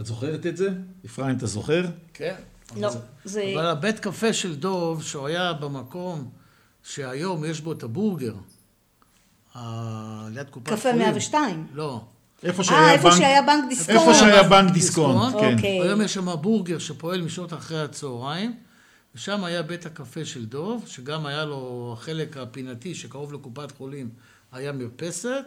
את 0.00 0.06
זוכרת 0.06 0.46
את 0.46 0.56
זה? 0.56 0.68
אפרים, 1.06 1.36
אתה 1.36 1.46
זוכר? 1.46 1.84
כן. 2.14 2.34
לא, 2.76 2.90
זה... 3.24 3.52
אבל 3.54 3.66
הבית 3.66 3.98
קפה 3.98 4.32
של 4.32 4.54
דוב, 4.54 5.02
שהוא 5.02 5.26
היה 5.26 5.52
במקום 5.52 6.30
שהיום 6.82 7.44
יש 7.44 7.60
בו 7.60 7.72
את 7.72 7.82
הבורגר, 7.82 8.34
ליד 9.54 10.50
קופת 10.50 10.68
חולים. 10.68 10.78
קפה 10.78 10.92
102. 10.92 11.66
לא. 11.74 12.04
איפה 12.42 12.64
שהיה, 12.64 12.88
아, 12.88 12.92
איפה 12.92 13.08
בנק, 13.08 13.18
שהיה 13.18 13.42
בנק 13.42 13.68
דיסקונט. 13.68 13.98
איפה 13.98 14.14
שהיה 14.14 14.42
בנק 14.42 14.72
דיסקונט, 14.72 15.34
כן. 15.40 15.54
אוקיי. 15.54 15.80
היום 15.82 16.00
יש 16.00 16.14
שם 16.14 16.34
בורגר 16.40 16.78
שפועל 16.78 17.22
משעות 17.22 17.52
אחרי 17.52 17.82
הצהריים, 17.82 18.56
ושם 19.14 19.44
היה 19.44 19.62
בית 19.62 19.86
הקפה 19.86 20.24
של 20.24 20.46
דוב, 20.46 20.84
שגם 20.86 21.26
היה 21.26 21.44
לו 21.44 21.90
החלק 21.98 22.36
הפינתי 22.36 22.94
שקרוב 22.94 23.32
לקופת 23.32 23.72
חולים, 23.72 24.08
היה 24.52 24.72
מרפסת, 24.72 25.44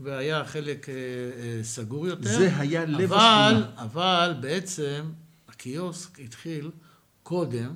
והיה 0.00 0.44
חלק 0.44 0.88
אה, 0.88 0.94
אה, 0.94 1.64
סגור 1.64 2.06
יותר. 2.06 2.28
זה 2.28 2.56
היה 2.56 2.84
לב 2.84 3.12
אבל, 3.12 3.54
השכונה. 3.54 3.82
אבל 3.82 4.34
בעצם 4.40 5.04
הקיוסק 5.48 6.20
התחיל 6.20 6.70
קודם, 7.22 7.74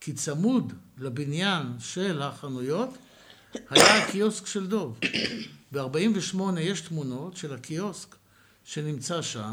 כי 0.00 0.12
צמוד 0.12 0.72
לבניין 0.98 1.66
של 1.78 2.22
החנויות, 2.22 2.98
היה 3.70 3.98
הקיוסק 3.98 4.46
של 4.46 4.66
דוב. 4.66 4.98
ב-48 5.72 6.40
יש 6.60 6.80
תמונות 6.80 7.36
של 7.36 7.54
הקיוסק 7.54 8.16
שנמצא 8.64 9.22
שם, 9.22 9.52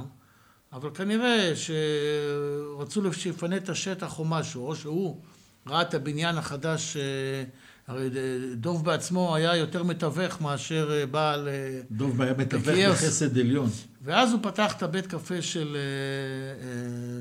אבל 0.74 0.89
כנראה 0.93 1.54
שרצו 1.56 3.13
שיפנה 3.13 3.58
את 3.58 3.69
השטח 3.69 4.19
או 4.19 4.26
משהו, 4.26 4.67
או 4.67 4.76
שהוא 4.76 5.22
ראה 5.67 5.82
את 5.82 5.93
הבניין 5.93 6.38
החדש, 6.38 6.98
אה, 6.98 7.43
הרי 7.89 8.10
דוב 8.56 8.86
בעצמו 8.86 9.36
היה 9.36 9.56
יותר 9.56 9.84
מתווך 9.84 10.41
מאשר 10.41 10.91
אה, 10.91 11.06
בעל... 11.06 11.47
אה, 11.47 11.82
דוב 11.91 12.21
היה 12.21 12.34
מתווך 12.38 12.67
בחסד 12.91 13.38
עליון. 13.38 13.69
ואז 14.02 14.32
הוא 14.32 14.39
פתח 14.43 14.73
את 14.78 14.84
הבית 14.84 15.08
קפה 15.08 15.41
של, 15.41 15.78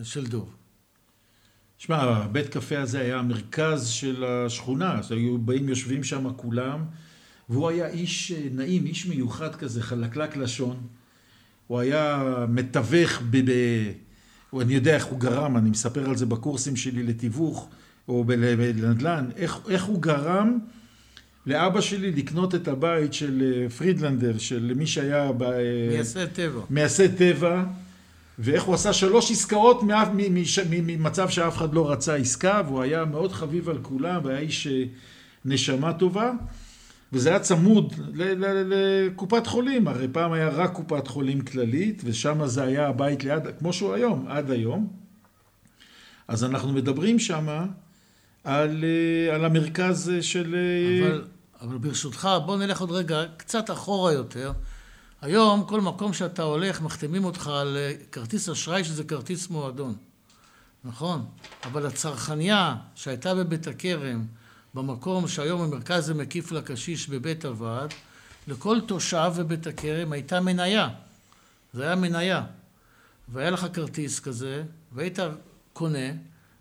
של 0.02 0.26
דוב. 0.26 0.54
שמע, 1.78 1.96
הבית 1.96 2.48
קפה 2.48 2.78
הזה 2.78 3.00
היה 3.00 3.18
המרכז 3.18 3.88
של 3.88 4.24
השכונה, 4.24 4.98
אז 4.98 5.12
היו 5.12 5.38
באים, 5.38 5.68
יושבים 5.68 6.04
שם 6.04 6.32
כולם. 6.36 6.84
והוא 7.48 7.68
היה 7.68 7.86
איש 7.86 8.32
אה, 8.32 8.48
נעים, 8.52 8.86
איש 8.86 9.06
מיוחד 9.06 9.54
כזה, 9.54 9.82
חלקלק 9.82 10.36
לשון. 10.36 10.76
הוא 11.66 11.78
היה 11.78 12.24
מתווך 12.48 13.22
ב... 13.30 13.50
ב... 13.50 13.52
אני 14.60 14.74
יודע 14.74 14.94
איך 14.94 15.04
הוא 15.04 15.20
גרם, 15.20 15.56
אני 15.56 15.70
מספר 15.70 16.08
על 16.08 16.16
זה 16.16 16.26
בקורסים 16.26 16.76
שלי 16.76 17.02
לתיווך 17.02 17.68
או 18.08 18.24
בנדל"ן, 18.24 19.28
איך, 19.36 19.58
איך 19.68 19.84
הוא 19.84 20.02
גרם 20.02 20.58
לאבא 21.46 21.80
שלי 21.80 22.10
לקנות 22.10 22.54
את 22.54 22.68
הבית 22.68 23.12
של 23.14 23.42
אה, 23.42 23.70
פרידלנדר, 23.70 24.38
של 24.38 24.72
מי 24.76 24.86
שהיה... 24.86 25.32
ב... 25.32 25.42
אה, 25.42 25.88
מייסד 25.90 26.26
טבע. 26.26 26.60
מייסד 26.70 27.16
טבע, 27.16 27.64
ואיך 28.38 28.62
הוא 28.62 28.74
עשה 28.74 28.92
שלוש 28.92 29.30
עסקאות 29.30 29.80
ממצב 30.70 31.28
שאף 31.28 31.56
אחד 31.56 31.74
לא 31.74 31.90
רצה 31.90 32.14
עסקה, 32.14 32.62
והוא 32.66 32.82
היה 32.82 33.04
מאוד 33.04 33.32
חביב 33.32 33.68
על 33.68 33.78
כולם, 33.82 34.20
והיה 34.24 34.38
איש 34.38 34.68
נשמה 35.44 35.92
טובה. 35.92 36.32
וזה 37.12 37.28
היה 37.28 37.38
צמוד 37.38 37.94
לקופת 38.14 39.46
חולים, 39.46 39.88
הרי 39.88 40.08
פעם 40.12 40.32
היה 40.32 40.48
רק 40.48 40.72
קופת 40.72 41.08
חולים 41.08 41.40
כללית, 41.40 42.02
ושם 42.04 42.46
זה 42.46 42.62
היה 42.62 42.88
הבית 42.88 43.24
ליד, 43.24 43.42
כמו 43.58 43.72
שהוא 43.72 43.94
היום, 43.94 44.26
עד 44.28 44.50
היום. 44.50 44.88
אז 46.28 46.44
אנחנו 46.44 46.72
מדברים 46.72 47.18
שם 47.18 47.46
על, 48.44 48.84
אה, 48.84 49.34
על 49.34 49.44
המרכז 49.44 50.12
של... 50.20 50.54
אה, 50.54 51.08
אבל, 51.08 51.24
אבל 51.60 51.78
ברשותך, 51.78 52.28
בוא 52.46 52.56
נלך 52.56 52.80
עוד 52.80 52.90
רגע 52.90 53.24
קצת 53.36 53.70
אחורה 53.70 54.12
יותר. 54.12 54.52
היום, 55.22 55.64
כל 55.68 55.80
מקום 55.80 56.12
שאתה 56.12 56.42
הולך, 56.42 56.82
מחתימים 56.82 57.24
אותך 57.24 57.46
על 57.46 57.76
אה, 57.76 57.92
כרטיס 58.12 58.48
אשראי, 58.48 58.84
שזה 58.84 59.04
כרטיס 59.04 59.50
מועדון. 59.50 59.94
נכון? 60.84 61.26
אבל 61.64 61.86
הצרכניה 61.86 62.76
שהייתה 62.94 63.34
בבית 63.34 63.66
הכרם, 63.66 64.24
במקום 64.74 65.28
שהיום 65.28 65.60
המרכז 65.60 66.10
מקיף 66.10 66.52
לקשיש 66.52 67.08
בבית 67.08 67.44
הוועד, 67.44 67.94
לכל 68.48 68.80
תושב 68.80 69.32
בבית 69.38 69.66
הכרם 69.66 70.12
הייתה 70.12 70.40
מניה. 70.40 70.88
זה 71.72 71.82
היה 71.82 71.96
מניה. 71.96 72.42
והיה 73.28 73.50
לך 73.50 73.66
כרטיס 73.72 74.20
כזה, 74.20 74.62
והיית 74.92 75.18
קונה, 75.72 76.08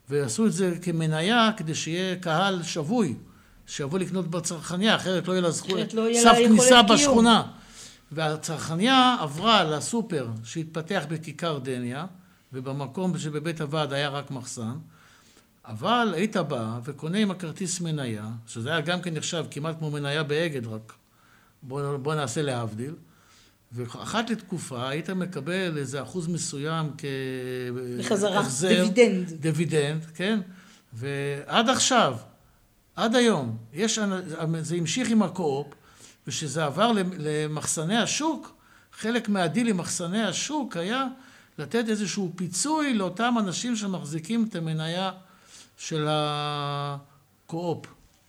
ועשו 0.09 0.45
את 0.45 0.53
זה 0.53 0.77
כמניה 0.81 1.49
כדי 1.57 1.75
שיהיה 1.75 2.15
קהל 2.15 2.63
שבוי, 2.63 3.15
שיבוא 3.67 3.99
לקנות 3.99 4.27
בצרכניה, 4.27 4.95
אחרת 4.95 5.27
לא 5.27 5.33
יהיה 5.33 5.41
לה 5.41 5.51
זכות, 5.51 5.93
לא 5.93 6.07
סף 6.23 6.35
כניסה 6.47 6.83
בשכונה. 6.83 7.43
והצרכניה 8.11 9.17
עברה 9.19 9.63
לסופר 9.63 10.27
שהתפתח 10.43 11.03
בכיכר 11.09 11.59
דניה, 11.59 12.05
ובמקום 12.53 13.17
שבבית 13.17 13.61
הוועד 13.61 13.93
היה 13.93 14.09
רק 14.09 14.31
מחסן, 14.31 14.75
אבל 15.65 16.13
היית 16.15 16.37
בא 16.37 16.79
וקונה 16.83 17.17
עם 17.17 17.31
הכרטיס 17.31 17.81
מניה, 17.81 18.29
שזה 18.47 18.69
היה 18.69 18.81
גם 18.81 19.01
כן 19.01 19.13
נחשב 19.13 19.45
כמעט 19.51 19.79
כמו 19.79 19.91
מניה 19.91 20.23
באגד, 20.23 20.67
רק. 20.67 20.93
בוא, 21.63 21.97
בוא 21.97 22.15
נעשה 22.15 22.41
להבדיל, 22.41 22.93
ואחת 23.71 24.30
לתקופה 24.30 24.89
היית 24.89 25.10
מקבל 25.10 25.77
איזה 25.77 26.01
אחוז 26.01 26.27
מסוים 26.27 26.91
כ... 26.97 27.06
בחזרה, 27.99 28.41
דיבידנד. 28.67 29.32
דיבידנד, 29.32 30.06
כן? 30.15 30.39
ועד 30.93 31.69
עכשיו, 31.69 32.17
עד 32.95 33.15
היום, 33.15 33.58
יש, 33.73 33.99
זה 34.62 34.75
המשיך 34.75 35.10
עם 35.10 35.23
הקו-אופ, 35.23 35.67
וכשזה 36.27 36.65
עבר 36.65 36.91
למחסני 37.17 37.97
השוק, 37.97 38.56
חלק 38.93 39.30
מהדיל 39.30 39.67
עם 39.67 39.77
מחסני 39.77 40.23
השוק 40.23 40.77
היה 40.77 41.08
לתת 41.58 41.86
איזשהו 41.89 42.32
פיצוי 42.36 42.93
לאותם 42.93 43.36
אנשים 43.39 43.75
שמחזיקים 43.75 44.45
את 44.49 44.56
המניה 44.56 45.12
של 45.77 46.08
הקו-אופ. 46.10 47.86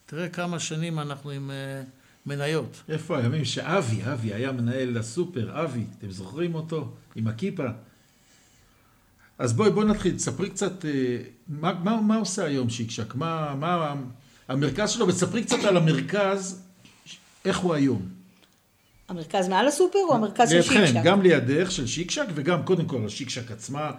תראה 0.07 0.29
כמה 0.29 0.59
שנים 0.59 0.99
אנחנו 0.99 1.31
עם 1.31 1.51
אה, 1.51 1.83
מניות. 2.29 2.83
איפה 2.89 3.19
הימים 3.19 3.45
שאבי, 3.45 4.03
אבי 4.13 4.35
היה 4.35 4.53
מנהל 4.53 4.97
הסופר, 4.97 5.65
אבי, 5.65 5.85
אתם 5.99 6.11
זוכרים 6.11 6.55
אותו? 6.55 6.93
עם 7.17 7.27
הכיפה. 7.27 7.67
אז 9.39 9.53
בואי, 9.53 9.71
בואי 9.71 9.87
נתחיל, 9.87 10.17
תספרי 10.17 10.51
קצת, 10.51 10.85
אה, 10.85 10.91
מה, 11.49 11.73
מה, 11.85 12.01
מה 12.01 12.17
עושה 12.17 12.45
היום 12.45 12.71
שיקשק? 12.71 13.15
מה, 13.15 13.55
מה 13.55 13.95
המרכז 14.49 14.91
שלו? 14.91 15.09
וספרי 15.09 15.45
קצת 15.45 15.65
על 15.65 15.77
המרכז, 15.77 16.63
איך 17.45 17.59
הוא 17.59 17.75
היום. 17.75 18.09
המרכז 19.09 19.49
מעל 19.49 19.69
הסופר 19.69 19.99
או 20.09 20.15
המרכז 20.15 20.51
של 20.51 20.63
שיקשק? 20.63 20.81
לידכם, 20.81 21.03
גם 21.05 21.23
לידך 21.23 21.71
של 21.71 21.87
שיקשק 21.87 22.27
וגם 22.35 22.63
קודם 22.63 22.85
כל 22.87 23.07
השיקשק 23.07 23.51
עצמה, 23.51 23.91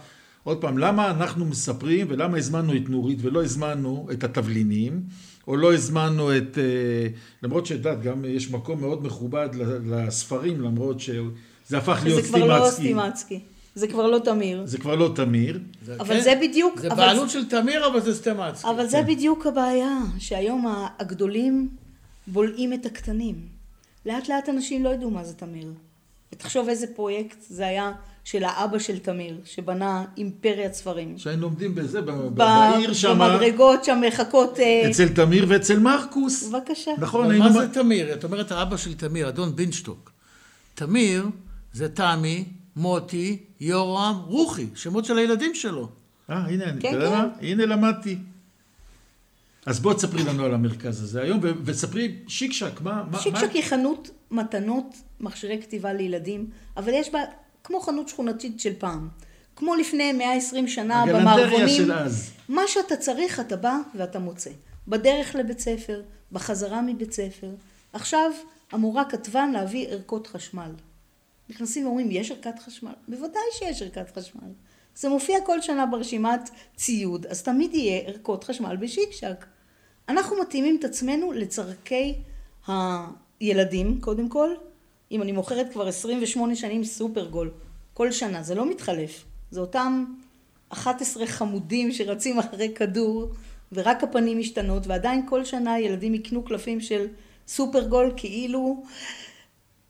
עוד 0.44 0.62
פעם, 0.62 0.78
למה 0.78 1.12
אנחנו 1.12 1.46
מספרים 1.46 2.08
ולמה 2.10 2.38
הזמנו 2.38 2.76
את 2.76 2.90
נורית 2.90 3.18
ולא 3.22 3.44
הזמנו 3.44 4.08
את 4.12 4.24
התבלינים, 4.24 5.02
או 5.48 5.56
לא 5.56 5.74
הזמנו 5.74 6.38
את... 6.38 6.58
אה, 6.58 7.08
למרות 7.44 7.66
שאת 7.66 7.78
יודעת, 7.78 8.02
גם 8.02 8.26
יש 8.26 8.52
מקום 8.52 8.82
מאוד 8.82 9.06
מכובד 9.06 9.50
לספרים, 9.86 10.62
למרות 10.62 11.00
שזה 11.00 11.78
הפך 11.78 12.00
להיות 12.04 12.24
סטימצקי. 12.24 12.40
זה 12.40 12.46
כבר 12.46 12.60
לא 12.60 12.72
סטימצקי. 12.72 13.40
זה 13.76 13.88
כבר 13.88 14.08
לא 14.08 14.20
תמיר. 14.20 14.62
זה 14.66 14.78
כבר 14.78 14.96
לא 14.96 15.12
תמיר. 15.16 15.60
אבל 16.00 16.16
כן, 16.16 16.22
זה 16.22 16.34
בדיוק... 16.42 16.80
זה 16.80 16.90
בעלות 16.90 17.30
של 17.30 17.50
תמיר, 17.50 17.88
אבל 17.88 18.02
זה 18.02 18.16
סטימצקי. 18.16 18.68
אבל 18.70 18.86
זה 18.86 18.98
כן. 18.98 19.08
בדיוק 19.08 19.46
הבעיה, 19.48 19.98
שהיום 20.20 20.66
הגדולים 21.00 21.70
בולעים 22.28 22.74
את 22.74 22.86
הקטנים. 22.86 23.36
לאט 24.06 24.30
לאט 24.30 24.50
אנשים 24.50 24.84
לא 24.84 24.90
ידעו 24.90 25.10
מה 25.10 25.24
זה 25.24 25.34
תמיר. 25.34 25.74
ותחשוב 26.34 26.70
איזה 26.70 26.88
פרויקט 26.96 27.38
זה 27.50 27.68
היה 27.68 27.92
של 28.24 28.44
האבא 28.44 28.80
של 28.80 29.00
תמיר, 29.00 29.38
שבנה 29.46 30.06
אימפריית 30.18 30.74
ספרים. 30.74 31.18
שהיינו 31.18 31.46
עומדים 31.46 31.76
בזה, 31.76 32.02
בעיר 32.02 32.94
שם. 32.94 33.20
במדרגות 33.20 33.84
שם 33.84 34.02
מחכות... 34.08 34.60
אה, 34.60 34.90
אצל 34.90 35.08
תמיר 35.08 35.46
ואצל 35.48 35.80
מרקוס. 35.80 36.50
בבקשה. 36.50 36.92
נכון, 36.98 37.32
היינו... 37.32 37.46
מה 37.46 37.52
זה 37.52 37.74
תמיר? 37.74 38.14
את 38.14 38.24
אומרת 38.24 38.52
האבא 38.52 38.78
של 38.78 38.94
תמיר, 38.94 39.30
אדון 39.30 39.56
בינשטוק. 39.56 40.12
תמיר 40.76 41.26
זה 41.74 41.90
תמי, 41.90 42.46
מוטי, 42.76 43.38
יורם, 43.60 44.22
רוחי, 44.28 44.68
שמות 44.76 45.06
של 45.06 45.18
הילדים 45.18 45.56
שלו. 45.56 45.90
אה, 46.30 46.36
הנה, 46.36 46.64
אני, 46.64 46.82
כן, 46.82 47.00
כן. 47.02 47.28
הנה 47.42 47.66
למדתי. 47.66 48.18
אז 49.66 49.80
בואי 49.80 49.96
תספרי 49.96 50.24
לנו 50.24 50.44
על 50.44 50.54
המרכז 50.54 51.04
הזה 51.04 51.22
היום, 51.22 51.40
וספרי 51.66 52.16
שיקשק, 52.28 52.82
מה... 52.82 53.04
שיקשק 53.20 53.44
מה... 53.44 53.54
היא 53.54 53.64
חנות 53.64 54.10
מתנות, 54.32 54.96
מכשירי 55.20 55.62
כתיבה 55.62 55.94
לילדים, 55.94 56.50
אבל 56.78 56.92
יש 56.94 57.12
בה, 57.12 57.20
כמו 57.70 57.80
חנות 57.80 58.10
שכונתית 58.10 58.60
של 58.60 58.74
פעם. 58.78 59.08
כמו 59.56 59.76
לפני 59.76 60.12
120 60.12 60.68
שנה 60.68 61.06
במערבונים. 61.06 61.68
של 61.68 61.92
אז. 61.92 62.32
מה 62.50 62.62
שאתה 62.68 62.96
צריך, 62.96 63.40
אתה 63.40 63.56
בא 63.56 63.78
ואתה 63.96 64.20
מוצא. 64.20 64.50
בדרך 64.88 65.36
לבית 65.36 65.60
ספר, 65.60 66.02
בחזרה 66.32 66.82
מבית 66.82 67.14
ספר. 67.14 67.50
עכשיו, 67.94 68.32
המורה 68.72 69.06
כתבה 69.06 69.46
להביא 69.54 69.88
ערכות 69.88 70.28
חשמל. 70.28 70.72
נכנסים 71.50 71.86
ואומרים, 71.86 72.12
יש 72.12 72.32
ערכת 72.32 72.60
חשמל? 72.60 72.92
בוודאי 73.08 73.42
שיש 73.60 73.82
ערכת 73.82 74.18
חשמל. 74.18 74.50
זה 74.96 75.10
מופיע 75.10 75.42
כל 75.46 75.62
שנה 75.62 75.86
ברשימת 75.86 76.50
ציוד, 76.76 77.26
אז 77.26 77.44
תמיד 77.44 77.76
יהיה 77.76 78.02
ערכות 78.08 78.44
חשמל 78.44 78.76
בשיקשק. 78.76 79.46
אנחנו 80.10 80.36
מתאימים 80.42 80.78
את 80.80 80.84
עצמנו 80.84 81.32
לצורכי 81.32 82.16
הילדים, 82.68 84.02
קודם 84.02 84.30
כל. 84.30 84.50
אם 85.12 85.22
אני 85.22 85.32
מוכרת 85.32 85.74
כבר 85.74 85.88
28 85.88 86.56
שנים 86.56 86.84
סופרגול, 86.84 87.52
כל 87.94 88.12
שנה, 88.12 88.44
זה 88.44 88.56
לא 88.56 88.70
מתחלף. 88.70 89.26
זה 89.52 89.60
אותם 89.60 90.06
11 90.70 91.26
חמודים 91.26 91.92
שרצים 91.92 92.40
אחרי 92.50 92.74
כדור, 92.76 93.32
ורק 93.72 94.04
הפנים 94.04 94.40
משתנות, 94.40 94.88
ועדיין 94.88 95.26
כל 95.30 95.46
שנה 95.46 95.80
ילדים 95.80 96.14
יקנו 96.14 96.44
קלפים 96.44 96.82
של 96.82 97.08
סופרגול 97.48 98.14
כאילו 98.18 98.84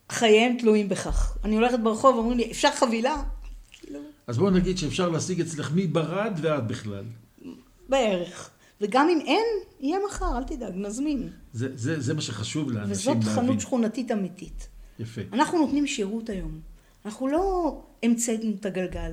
חייהם 0.09 0.57
תלויים 0.57 0.89
בכך. 0.89 1.37
אני 1.43 1.55
הולכת 1.55 1.79
ברחוב, 1.79 2.15
אומרים 2.15 2.37
לי, 2.37 2.51
אפשר 2.51 2.71
חבילה? 2.71 3.23
כאילו... 3.71 3.99
אז 4.27 4.37
בואו 4.37 4.49
נגיד 4.49 4.77
שאפשר 4.77 5.09
להשיג 5.09 5.41
אצלך 5.41 5.71
מברד 5.75 6.39
ועד 6.41 6.67
בכלל. 6.67 7.03
בערך. 7.89 8.49
וגם 8.81 9.09
אם 9.09 9.19
אין, 9.25 9.45
יהיה 9.79 9.97
מחר, 10.07 10.37
אל 10.37 10.43
תדאג, 10.43 10.73
נזמין. 10.75 11.29
זה, 11.53 11.67
זה, 11.75 12.01
זה 12.01 12.13
מה 12.13 12.21
שחשוב 12.21 12.71
לאנשים 12.71 13.13
להבין. 13.13 13.29
וזאת 13.29 13.35
חנות 13.35 13.59
שכונתית 13.59 14.11
אמיתית. 14.11 14.67
יפה. 14.99 15.21
אנחנו 15.33 15.59
נותנים 15.59 15.87
שירות 15.87 16.29
היום. 16.29 16.59
אנחנו 17.05 17.27
לא 17.27 17.77
המצאנו 18.03 18.51
את 18.59 18.65
הגלגל, 18.65 19.11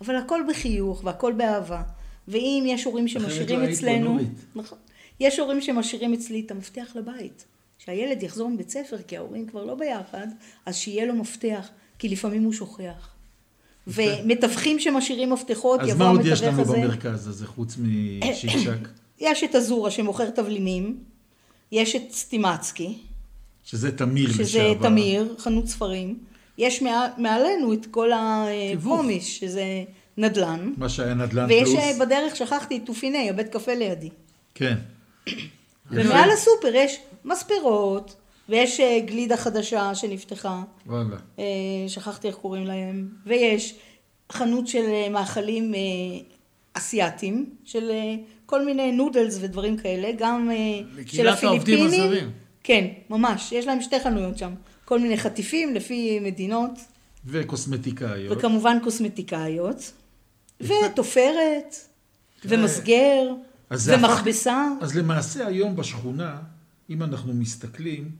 אבל 0.00 0.16
הכל 0.16 0.40
בחיוך 0.48 1.04
והכל 1.04 1.32
באהבה. 1.32 1.82
ואם 2.28 2.64
יש 2.66 2.84
הורים 2.84 3.08
שמשאירים 3.08 3.62
אצלנו... 3.62 4.18
נכון. 4.54 4.78
יש 5.20 5.38
הורים 5.38 5.60
שמשאירים 5.60 6.12
אצלי 6.12 6.42
את 6.46 6.50
המפתח 6.50 6.92
לבית. 6.94 7.44
שהילד 7.78 8.22
יחזור 8.22 8.48
מבית 8.50 8.70
ספר, 8.70 8.96
כי 9.02 9.16
ההורים 9.16 9.46
כבר 9.46 9.64
לא 9.64 9.74
ביחד, 9.74 10.26
אז 10.66 10.76
שיהיה 10.76 11.06
לו 11.06 11.14
מפתח, 11.14 11.68
כי 11.98 12.08
לפעמים 12.08 12.44
הוא 12.44 12.52
שוכח. 12.52 13.14
ומתווכים 13.86 14.78
שמשאירים 14.78 15.30
מפתחות, 15.32 15.80
יבוא 15.88 16.06
המתווך 16.06 16.32
הזה. 16.32 16.48
אז 16.48 16.52
מה 16.52 16.56
עוד 16.56 16.66
יש 16.66 16.74
לנו 16.76 16.88
במרכז 16.88 17.28
הזה, 17.28 17.46
חוץ 17.46 17.76
משיקשק? 17.78 18.88
יש 19.18 19.44
את 19.44 19.54
אזורה 19.54 19.90
שמוכר 19.90 20.30
תבלינים, 20.30 20.98
יש 21.72 21.96
את 21.96 22.12
סטימצקי. 22.12 22.98
שזה 23.70 23.96
תמיר 23.96 24.28
לשעבר. 24.28 24.44
שזה 24.44 24.72
תמיר, 24.82 25.34
חנות 25.38 25.66
ספרים. 25.66 26.18
יש 26.58 26.82
מעלינו 27.18 27.72
את 27.72 27.86
כל 27.86 28.10
הפומיש, 28.12 29.38
שזה 29.38 29.64
נדל"ן. 30.16 30.72
מה 30.76 30.88
שהיה 30.88 31.14
נדל"ן 31.14 31.46
ויש 31.48 31.68
פלוס. 31.68 31.84
ויש 31.84 31.98
בדרך, 31.98 32.36
שכחתי, 32.36 32.76
את 32.76 32.82
טופיני, 32.86 33.30
הבית 33.30 33.48
קפה 33.48 33.74
לידי. 33.74 34.08
כן. 34.54 34.74
ומעל 35.90 36.30
הסופר 36.30 36.74
יש 36.74 36.98
מספרות, 37.24 38.16
ויש 38.48 38.80
אה, 38.80 39.00
גלידה 39.06 39.36
חדשה 39.36 39.94
שנפתחה. 39.94 40.62
וואלה. 40.86 41.16
אה, 41.38 41.44
שכחתי 41.88 42.28
איך 42.28 42.36
קוראים 42.36 42.66
להם. 42.66 43.08
ויש 43.26 43.74
חנות 44.32 44.68
של 44.68 44.84
אה, 44.84 45.08
מאכלים 45.10 45.72
אסייתיים, 46.72 47.50
של 47.64 47.90
כל 48.46 48.64
מיני 48.64 48.92
נודלס 48.92 49.38
ודברים 49.40 49.76
כאלה, 49.76 50.10
גם 50.18 50.50
של 51.06 51.28
הפיליפינים. 51.28 52.30
כן, 52.64 52.86
ממש. 53.10 53.52
יש 53.52 53.66
להם 53.66 53.82
שתי 53.82 54.00
חנויות 54.00 54.38
שם. 54.38 54.54
כל 54.84 55.00
מיני 55.00 55.18
חטיפים 55.18 55.74
לפי 55.74 56.20
מדינות. 56.20 56.70
וקוסמטיקאיות. 57.26 58.36
וכמובן 58.36 58.78
קוסמטיקאיות. 58.84 59.92
ותופרת, 60.60 61.76
ומסגר, 62.44 63.22
ומכבסה. 63.70 64.68
אז 64.80 64.96
למעשה 64.96 65.46
היום 65.46 65.76
בשכונה, 65.76 66.38
אם 66.90 67.02
אנחנו 67.02 67.34
מסתכלים, 67.34 68.10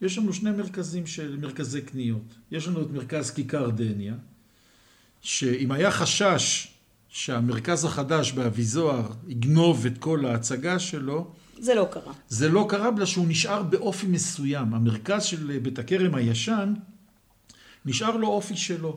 יש 0.00 0.18
לנו 0.18 0.32
שני 0.32 0.50
מרכזים 0.50 1.06
של 1.06 1.36
מרכזי 1.36 1.82
קניות. 1.82 2.34
יש 2.50 2.68
לנו 2.68 2.82
את 2.82 2.90
מרכז 2.90 3.30
כיכר 3.30 3.70
דניה, 3.70 4.14
שאם 5.22 5.72
היה 5.72 5.90
חשש 5.90 6.68
שהמרכז 7.08 7.84
החדש 7.84 8.32
באביזוהר 8.32 9.12
יגנוב 9.28 9.86
את 9.86 9.98
כל 9.98 10.26
ההצגה 10.26 10.78
שלו, 10.78 11.30
זה 11.62 11.74
לא 11.74 11.88
קרה. 11.90 12.12
זה 12.28 12.48
לא 12.48 12.66
קרה 12.68 12.90
בגלל 12.90 13.06
שהוא 13.06 13.24
נשאר 13.28 13.62
באופי 13.62 14.06
מסוים. 14.06 14.74
המרכז 14.74 15.24
של 15.24 15.58
בית 15.62 15.78
הכרם 15.78 16.14
הישן, 16.14 16.74
נשאר 17.84 18.16
לו 18.16 18.28
אופי 18.28 18.56
שלו. 18.56 18.96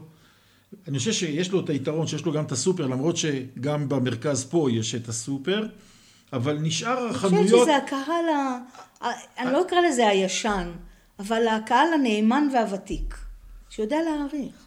אני 0.88 1.00
חושב 1.00 1.12
שיש 1.12 1.52
לו 1.52 1.60
את 1.60 1.70
היתרון 1.70 2.08
שיש 2.08 2.26
לו 2.26 2.32
גם 2.32 2.44
את 2.46 2.52
הסופר, 2.52 2.88
למרות 2.88 3.18
שגם 3.18 3.90
במרכז 3.90 4.46
פה 4.46 4.72
יש 4.72 4.96
את 4.96 5.10
הסופר, 5.10 5.68
אבל 6.34 6.58
נשאר 6.58 7.08
החנויות... 7.10 7.42
אני 7.42 7.52
חושבת 7.52 7.62
שזה 7.62 7.76
הקהל, 7.76 8.26
ה... 8.30 8.60
אני 9.40 9.54
לא 9.54 9.66
אקרא 9.66 9.80
לזה 9.82 10.08
הישן, 10.08 10.72
אבל 11.20 11.48
הקהל 11.48 11.94
הנאמן 11.94 12.48
והוותיק, 12.54 13.18
שיודע 13.70 13.98
להעריך. 14.02 14.65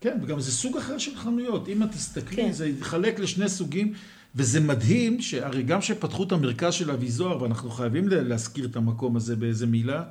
כן, 0.00 0.18
וגם 0.22 0.40
זה 0.40 0.52
סוג 0.52 0.76
אחר 0.76 0.98
של 0.98 1.16
חנויות. 1.16 1.68
אם 1.68 1.82
את 1.82 1.90
תסתכלי, 1.92 2.36
כן. 2.36 2.52
זה 2.52 2.68
יתחלק 2.68 3.18
לשני 3.18 3.48
סוגים, 3.48 3.92
וזה 4.34 4.60
מדהים 4.60 5.20
שהרי 5.20 5.62
גם 5.62 5.80
כשפתחו 5.80 6.24
את 6.24 6.32
המרכז 6.32 6.74
של 6.74 6.90
אביזוהר, 6.90 7.42
ואנחנו 7.42 7.70
חייבים 7.70 8.08
להזכיר 8.08 8.66
את 8.66 8.76
המקום 8.76 9.16
הזה 9.16 9.36
באיזה 9.36 9.66
מילה, 9.66 10.02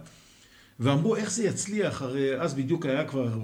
ואמרו 0.80 1.16
איך 1.16 1.32
זה 1.32 1.44
יצליח, 1.44 2.02
הרי 2.02 2.42
אז 2.42 2.54
בדיוק 2.54 2.86
היה 2.86 3.06
כבר 3.06 3.40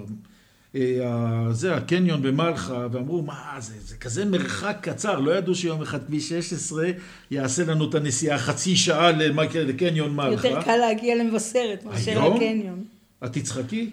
אה, 0.76 1.52
זה 1.52 1.76
הקניון 1.76 2.22
במלחה, 2.22 2.86
ואמרו, 2.92 3.22
מה, 3.22 3.56
זה, 3.58 3.74
זה 3.84 3.96
כזה 3.96 4.24
מרחק 4.24 4.76
קצר, 4.80 5.20
לא 5.20 5.36
ידעו 5.36 5.54
שיום 5.54 5.82
אחד 5.82 6.06
כביש 6.06 6.28
16 6.28 6.90
יעשה 7.30 7.64
לנו 7.64 7.90
את 7.90 7.94
הנסיעה 7.94 8.38
חצי 8.38 8.76
שעה 8.76 9.12
לקניון 9.54 10.16
מלחה. 10.16 10.48
יותר 10.48 10.62
קל 10.62 10.76
להגיע 10.76 11.14
למבשרת 11.14 11.84
מאשר 11.84 12.28
לקניון. 12.28 12.84
את 13.24 13.32
תצחקי? 13.32 13.90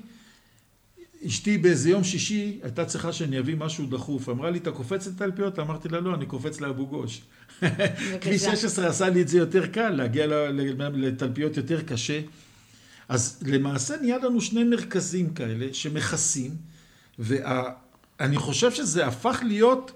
אשתי 1.28 1.58
באיזה 1.58 1.90
יום 1.90 2.04
שישי 2.04 2.60
הייתה 2.64 2.86
צריכה 2.86 3.14
שאני 3.14 3.40
אביא 3.40 3.56
משהו 3.56 3.86
דחוף. 3.86 4.30
אמרה 4.30 4.50
לי, 4.50 4.58
אתה 4.58 4.72
קופץ 4.72 5.08
לתלפיות? 5.08 5.60
אמרתי 5.60 5.90
לה, 5.90 6.00
לא, 6.00 6.16
אני 6.16 6.26
קופץ 6.26 6.62
לאבו 6.62 6.88
גוש. 6.88 7.22
כביש 8.22 8.42
16 8.42 8.88
עשה 8.88 9.10
לי 9.10 9.22
את 9.22 9.28
זה 9.28 9.38
יותר 9.38 9.68
קל, 9.68 9.90
להגיע 9.90 10.28
לתלפיות 10.94 11.58
יותר 11.58 11.82
קשה. 11.82 12.22
אז 13.10 13.44
למעשה 13.48 13.96
נהיה 14.02 14.18
לנו 14.18 14.42
שני 14.42 14.64
מרכזים 14.64 15.34
כאלה 15.34 15.68
שמכסים, 15.74 16.52
ואני 17.20 18.38
חושב 18.38 18.72
שזה 18.72 19.08
הפך 19.08 19.42
להיות 19.46 19.92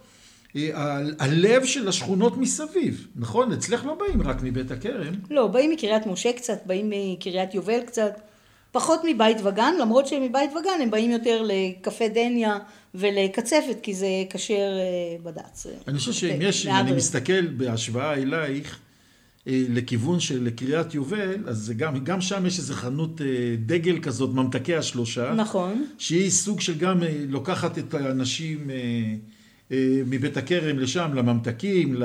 אה, 0.56 1.00
הלב 1.20 1.66
של 1.66 1.88
השכונות 1.88 2.38
מסביב, 2.38 3.08
נכון? 3.16 3.52
אצלך 3.52 3.86
לא 3.86 3.96
באים 3.96 4.22
רק 4.22 4.38
מבית 4.44 4.72
הכרם. 4.72 5.14
לא, 5.30 5.48
באים 5.48 5.72
מקריית 5.72 6.06
משה 6.06 6.34
קצת, 6.34 6.58
באים 6.66 6.92
מקריית 6.94 7.54
יובל 7.54 7.82
קצת, 7.86 8.22
פחות 8.76 9.02
מבית 9.04 9.38
וגן, 9.44 9.74
למרות 9.82 10.08
שמבית 10.08 10.52
וגן 10.52 10.82
הם 10.82 10.92
באים 10.92 11.12
יותר 11.12 11.46
לקפה 11.46 12.08
דניה 12.08 12.58
ולקצפת, 12.96 13.78
כי 13.84 13.94
זה 13.94 14.08
כשר 14.30 14.54
אה, 14.54 15.18
בד"ץ. 15.24 15.68
אני 15.88 15.98
חושב 15.98 16.12
שאם 16.12 16.42
יש, 16.42 16.68
אם 16.68 16.76
אני 16.76 16.92
מסתכל 16.92 17.48
בהשוואה 17.48 18.14
אלייך, 18.14 18.80
אה, 19.48 19.64
לכיוון 19.70 20.20
של 20.20 20.50
קריית 20.56 20.94
יובל, 20.94 21.44
אז 21.48 21.74
גם, 21.78 22.04
גם 22.04 22.22
שם 22.22 22.46
יש 22.46 22.60
איזו 22.60 22.74
חנות 22.74 23.22
אה, 23.22 23.28
דגל 23.66 24.00
כזאת, 24.00 24.30
ממתקי 24.34 24.76
השלושה. 24.76 25.34
נכון. 25.34 25.86
שהיא 25.98 26.30
סוג 26.30 26.62
של 26.62 26.78
גם 26.78 27.04
לוקחת 27.28 27.78
את 27.78 27.94
האנשים 27.94 28.70
מבית 30.06 30.38
הכרם 30.38 30.80
לשם, 30.80 31.12
לממתקים, 31.14 31.96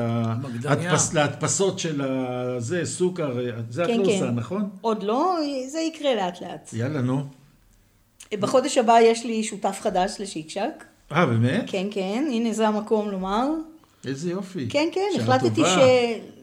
להדפס, 0.62 1.14
להדפסות 1.14 1.78
של 1.78 2.02
הזה, 2.02 2.86
סוכר, 2.86 3.38
זה 3.70 3.84
כן, 3.86 3.92
את 3.92 3.98
לא 3.98 4.04
כן. 4.04 4.10
עושה, 4.10 4.30
נכון? 4.30 4.68
עוד 4.80 5.02
לא, 5.02 5.36
זה 5.68 5.80
יקרה 5.80 6.14
לאט 6.14 6.42
לאט. 6.42 6.70
יאללה, 6.72 7.00
נו. 7.00 7.22
בחודש 8.34 8.78
הבא 8.78 9.00
יש 9.00 9.24
לי 9.24 9.44
שותף 9.44 9.78
חדש 9.80 10.16
לשיקשק. 10.18 10.84
אה, 11.12 11.26
באמת? 11.26 11.64
כן, 11.66 11.86
כן, 11.90 12.24
הנה 12.30 12.52
זה 12.52 12.68
המקום 12.68 13.10
לומר. 13.10 13.48
איזה 14.06 14.30
יופי. 14.30 14.68
כן, 14.68 14.88
כן, 14.92 15.20
החלטתי 15.20 15.60
ש... 15.60 15.78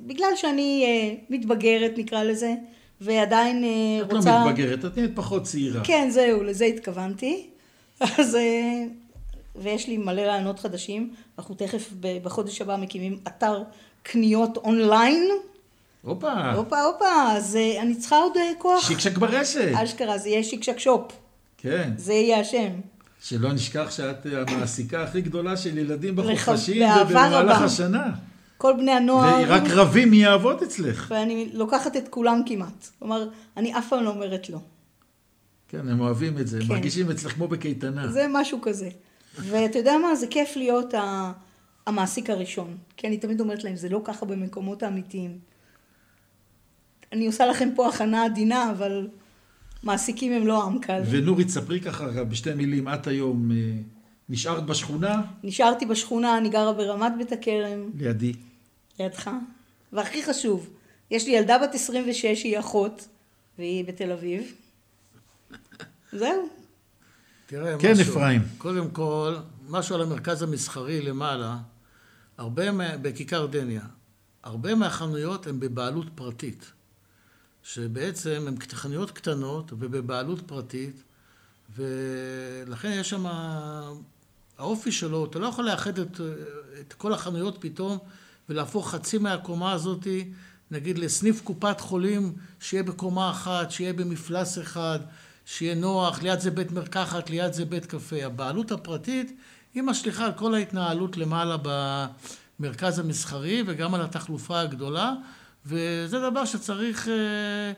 בגלל 0.07 0.31
שאני 0.35 0.85
מתבגרת 1.29 1.91
נקרא 1.97 2.23
לזה, 2.23 2.53
ועדיין 3.01 3.63
את 4.01 4.13
רוצה... 4.13 4.29
את 4.29 4.45
לא 4.45 4.51
מתבגרת, 4.51 4.85
את 4.85 4.97
נהיית 4.97 5.15
פחות 5.15 5.43
צעירה. 5.43 5.81
כן, 5.83 6.07
זהו, 6.11 6.43
לזה 6.43 6.65
התכוונתי. 6.65 7.47
אז... 8.01 8.37
ויש 9.57 9.87
לי 9.87 9.97
מלא 9.97 10.21
רעיונות 10.21 10.59
חדשים. 10.59 11.13
אנחנו 11.37 11.55
תכף 11.55 11.89
בחודש 12.23 12.61
הבא 12.61 12.75
מקימים 12.75 13.19
אתר 13.27 13.63
קניות 14.03 14.57
אונליין. 14.57 15.29
הופה. 16.01 16.51
הופה, 16.51 16.81
הופה, 16.81 17.31
אז 17.31 17.55
אה, 17.55 17.81
אני 17.81 17.95
צריכה 17.95 18.15
עוד 18.15 18.37
אה, 18.37 18.51
כוח. 18.57 18.87
שיקשק 18.87 19.17
ברשת. 19.17 19.71
אשכרה, 19.75 20.17
זה 20.17 20.29
יהיה 20.29 20.43
שיקשק 20.43 20.79
שופ. 20.79 21.11
כן. 21.57 21.91
זה 21.97 22.13
יהיה 22.13 22.39
השם. 22.39 22.69
שלא 23.21 23.53
נשכח 23.53 23.91
שאת 23.91 24.25
המעסיקה 24.47 25.03
הכי 25.03 25.21
גדולה 25.21 25.57
של 25.57 25.77
ילדים 25.77 26.15
בחופשים 26.15 26.89
ובמהלך 27.01 27.61
השנה. 27.61 28.11
כל 28.57 28.73
בני 28.73 28.91
הנוער. 28.91 29.43
ורק 29.47 29.63
רבים 29.69 30.09
מי 30.09 30.17
יעבוד 30.17 30.63
אצלך. 30.63 31.07
ואני 31.09 31.49
לוקחת 31.53 31.97
את 31.97 32.07
כולם 32.09 32.41
כמעט. 32.45 32.87
כלומר, 32.99 33.29
אני 33.57 33.77
אף 33.77 33.89
פעם 33.89 34.03
לא 34.03 34.09
אומרת 34.09 34.49
לא. 34.49 34.59
כן, 35.67 35.89
הם 35.89 35.99
אוהבים 35.99 36.37
את 36.37 36.47
זה, 36.47 36.59
כן. 36.59 36.73
מרגישים 36.73 37.11
אצלך 37.11 37.33
כמו 37.33 37.47
בקייטנה. 37.47 38.07
זה 38.07 38.25
משהו 38.29 38.59
כזה. 38.61 38.89
ואתה 39.37 39.77
יודע 39.77 39.97
מה, 39.97 40.15
זה 40.15 40.27
כיף 40.27 40.55
להיות 40.55 40.93
המעסיק 41.85 42.29
הראשון. 42.29 42.77
כי 42.97 43.07
אני 43.07 43.17
תמיד 43.17 43.39
אומרת 43.39 43.63
להם, 43.63 43.75
זה 43.75 43.89
לא 43.89 44.01
ככה 44.03 44.25
במקומות 44.25 44.83
האמיתיים. 44.83 45.39
אני 47.11 47.27
עושה 47.27 47.45
לכם 47.45 47.69
פה 47.75 47.87
הכנה 47.87 48.25
עדינה, 48.25 48.71
אבל 48.71 49.07
מעסיקים 49.83 50.33
הם 50.33 50.47
לא 50.47 50.63
עם 50.63 50.79
קל. 50.79 51.01
ונורי, 51.09 51.45
תספרי 51.45 51.81
ככה 51.81 52.23
בשתי 52.23 52.53
מילים, 52.53 52.87
את 52.87 53.07
היום 53.07 53.51
אה, 53.51 53.57
נשארת 54.29 54.65
בשכונה? 54.65 55.21
נשארתי 55.43 55.85
בשכונה, 55.85 56.37
אני 56.37 56.49
גרה 56.49 56.73
ברמת 56.73 57.11
בית 57.17 57.31
הכרם. 57.31 57.89
לידי. 57.97 58.33
לידך. 58.99 59.29
והכי 59.93 60.23
חשוב, 60.23 60.69
יש 61.11 61.25
לי 61.25 61.31
ילדה 61.31 61.57
בת 61.57 61.75
26, 61.75 62.43
היא 62.43 62.59
אחות, 62.59 63.07
והיא 63.57 63.85
בתל 63.85 64.11
אביב. 64.11 64.53
זהו. 66.11 66.56
תראה, 67.47 67.79
כן, 67.79 67.91
משהו, 67.91 68.13
אפרים. 68.13 68.41
קודם 68.57 68.91
כל, 68.91 69.35
משהו 69.69 69.95
על 69.95 70.01
המרכז 70.01 70.41
המסחרי 70.41 71.01
למעלה, 71.01 71.57
הרבה, 72.37 72.63
בכיכר 73.01 73.45
דניה, 73.45 73.81
הרבה 74.43 74.75
מהחנויות 74.75 75.47
הן 75.47 75.59
בבעלות 75.59 76.07
פרטית. 76.15 76.71
שבעצם 77.63 78.45
הן 78.47 78.55
חנויות 78.73 79.11
קטנות 79.11 79.73
ובבעלות 79.79 80.41
פרטית, 80.47 81.03
ולכן 81.75 82.91
יש 82.91 83.09
שם, 83.09 83.25
האופי 84.57 84.91
שלו, 84.91 85.25
אתה 85.25 85.39
לא 85.39 85.47
יכול 85.47 85.65
לאחד 85.65 85.99
את, 85.99 86.21
את 86.79 86.93
כל 86.93 87.13
החנויות 87.13 87.57
פתאום 87.59 87.97
ולהפוך 88.49 88.89
חצי 88.91 89.17
מהקומה 89.17 89.71
הזאתי, 89.71 90.31
נגיד 90.71 90.97
לסניף 90.97 91.41
קופת 91.41 91.81
חולים 91.81 92.33
שיהיה 92.59 92.83
בקומה 92.83 93.31
אחת, 93.31 93.71
שיהיה 93.71 93.93
במפלס 93.93 94.59
אחד, 94.59 94.99
שיהיה 95.49 95.75
נוח, 95.75 96.21
ליד 96.21 96.39
זה 96.39 96.51
בית 96.51 96.71
מרקחת, 96.71 97.29
ליד 97.29 97.53
זה 97.53 97.65
בית 97.65 97.85
קפה. 97.85 98.15
הבעלות 98.25 98.71
הפרטית 98.71 99.39
היא 99.73 99.83
משליכה 99.83 100.25
על 100.25 100.31
כל 100.31 100.53
ההתנהלות 100.53 101.17
למעלה 101.17 101.57
במרכז 102.59 102.99
המסחרי 102.99 103.63
וגם 103.67 103.93
על 103.93 104.01
התחלופה 104.01 104.59
הגדולה. 104.59 105.13
וזה 105.65 106.19
דבר 106.29 106.45
שצריך 106.45 107.07
אה, 107.07 107.71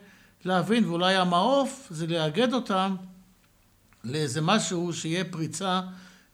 להבין, 0.45 0.86
ואולי 0.86 1.15
המעוף 1.15 1.88
זה 1.89 2.08
לאגד 2.08 2.53
אותם 2.53 2.95
לאיזה 4.03 4.41
משהו 4.41 4.93
שיהיה 4.93 5.23
פריצה, 5.25 5.82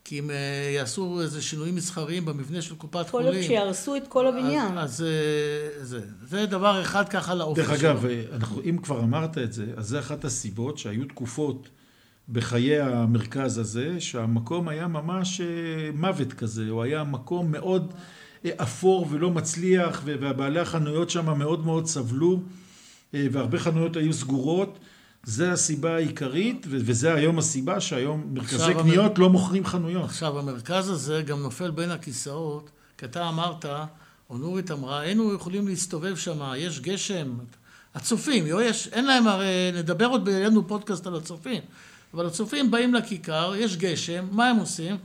כי 0.08 0.18
אם 0.18 0.30
אה, 0.30 0.36
יעשו 0.74 1.20
איזה 1.20 1.42
שינויים 1.42 1.74
מסחריים 1.74 2.24
במבנה 2.24 2.62
של 2.62 2.74
קופת 2.74 3.10
חולים. 3.10 3.26
יכול 3.26 3.40
להיות 3.40 3.46
שיהרסו 3.46 3.96
את 3.96 4.08
כל 4.08 4.26
הבניין. 4.26 4.78
אז, 4.78 4.90
אז 4.90 5.04
אה, 5.04 5.84
זה, 5.84 6.00
זה 6.28 6.46
דבר 6.46 6.82
אחד 6.82 7.08
ככה 7.08 7.34
לאופן 7.34 7.62
שלו. 7.62 7.72
דרך 7.72 7.80
אגב, 7.80 8.04
אנחנו, 8.32 8.62
אם 8.64 8.78
כבר 8.82 9.00
אמרת 9.00 9.38
את 9.38 9.52
זה, 9.52 9.66
אז 9.76 9.88
זה 9.88 9.98
אחת 9.98 10.24
הסיבות 10.24 10.78
שהיו 10.78 11.04
תקופות 11.04 11.68
בחיי 12.28 12.80
המרכז 12.80 13.58
הזה, 13.58 14.00
שהמקום 14.00 14.68
היה 14.68 14.86
ממש 14.86 15.40
מוות 15.94 16.32
כזה, 16.32 16.68
הוא 16.70 16.82
היה 16.82 17.04
מקום 17.04 17.52
מאוד... 17.52 17.92
אפור 18.56 19.06
ולא 19.10 19.30
מצליח, 19.30 20.02
ובעלי 20.04 20.60
החנויות 20.60 21.10
שם 21.10 21.38
מאוד 21.38 21.66
מאוד 21.66 21.86
סבלו, 21.86 22.40
אה, 23.14 23.26
והרבה 23.30 23.58
חנויות 23.58 23.96
היו 23.96 24.12
סגורות. 24.12 24.78
זה 25.26 25.52
הסיבה 25.52 25.94
העיקרית, 25.94 26.66
וזה 26.70 27.14
היום 27.14 27.38
הסיבה 27.38 27.80
שהיום 27.80 28.26
מרכזי 28.32 28.74
קניות 28.74 29.12
המר... 29.12 29.22
לא 29.22 29.30
מוכרים 29.30 29.66
חנויות. 29.66 30.04
עכשיו, 30.04 30.38
המרכז 30.38 30.90
הזה 30.90 31.22
גם 31.26 31.42
נופל 31.42 31.70
בין 31.70 31.90
הכיסאות, 31.90 32.70
כי 32.98 33.04
אתה 33.04 33.28
אמרת, 33.28 33.64
או 34.30 34.38
נורית 34.38 34.70
אמרה, 34.70 35.00
היינו 35.00 35.34
יכולים 35.34 35.68
להסתובב 35.68 36.16
שם, 36.16 36.52
יש 36.56 36.80
גשם. 36.80 37.38
הצופים, 37.94 38.44
יש, 38.60 38.88
אין 38.92 39.04
להם 39.04 39.28
הרי, 39.28 39.72
נדבר 39.74 40.06
עוד, 40.06 40.28
יהיה 40.28 40.48
לנו 40.48 40.68
פודקאסט 40.68 41.06
על 41.06 41.16
הצופים, 41.16 41.62
אבל 42.14 42.26
הצופים 42.26 42.70
באים 42.70 42.94
לכיכר, 42.94 43.52
יש 43.56 43.76
גשם, 43.76 44.26
מה 44.30 44.48
הם 44.48 44.56
עושים? 44.56 44.96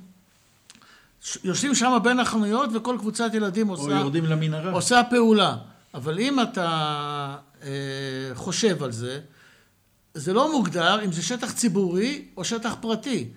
יושבים 1.43 1.75
שם 1.75 1.97
בין 2.03 2.19
החנויות 2.19 2.69
וכל 2.73 2.95
קבוצת 2.99 3.33
ילדים 3.33 3.67
עושה... 3.67 3.83
או 3.83 3.89
יורדים 3.89 4.25
למנהרה. 4.25 4.71
עושה 4.71 5.01
פעולה. 5.09 5.57
אבל 5.93 6.19
אם 6.19 6.41
אתה 6.41 7.35
אה, 7.63 7.69
חושב 8.33 8.83
על 8.83 8.91
זה, 8.91 9.19
זה 10.13 10.33
לא 10.33 10.51
מוגדר 10.51 11.05
אם 11.05 11.11
זה 11.11 11.21
שטח 11.21 11.51
ציבורי 11.51 12.25
או 12.37 12.43
שטח 12.43 12.75
פרטי. 12.81 13.29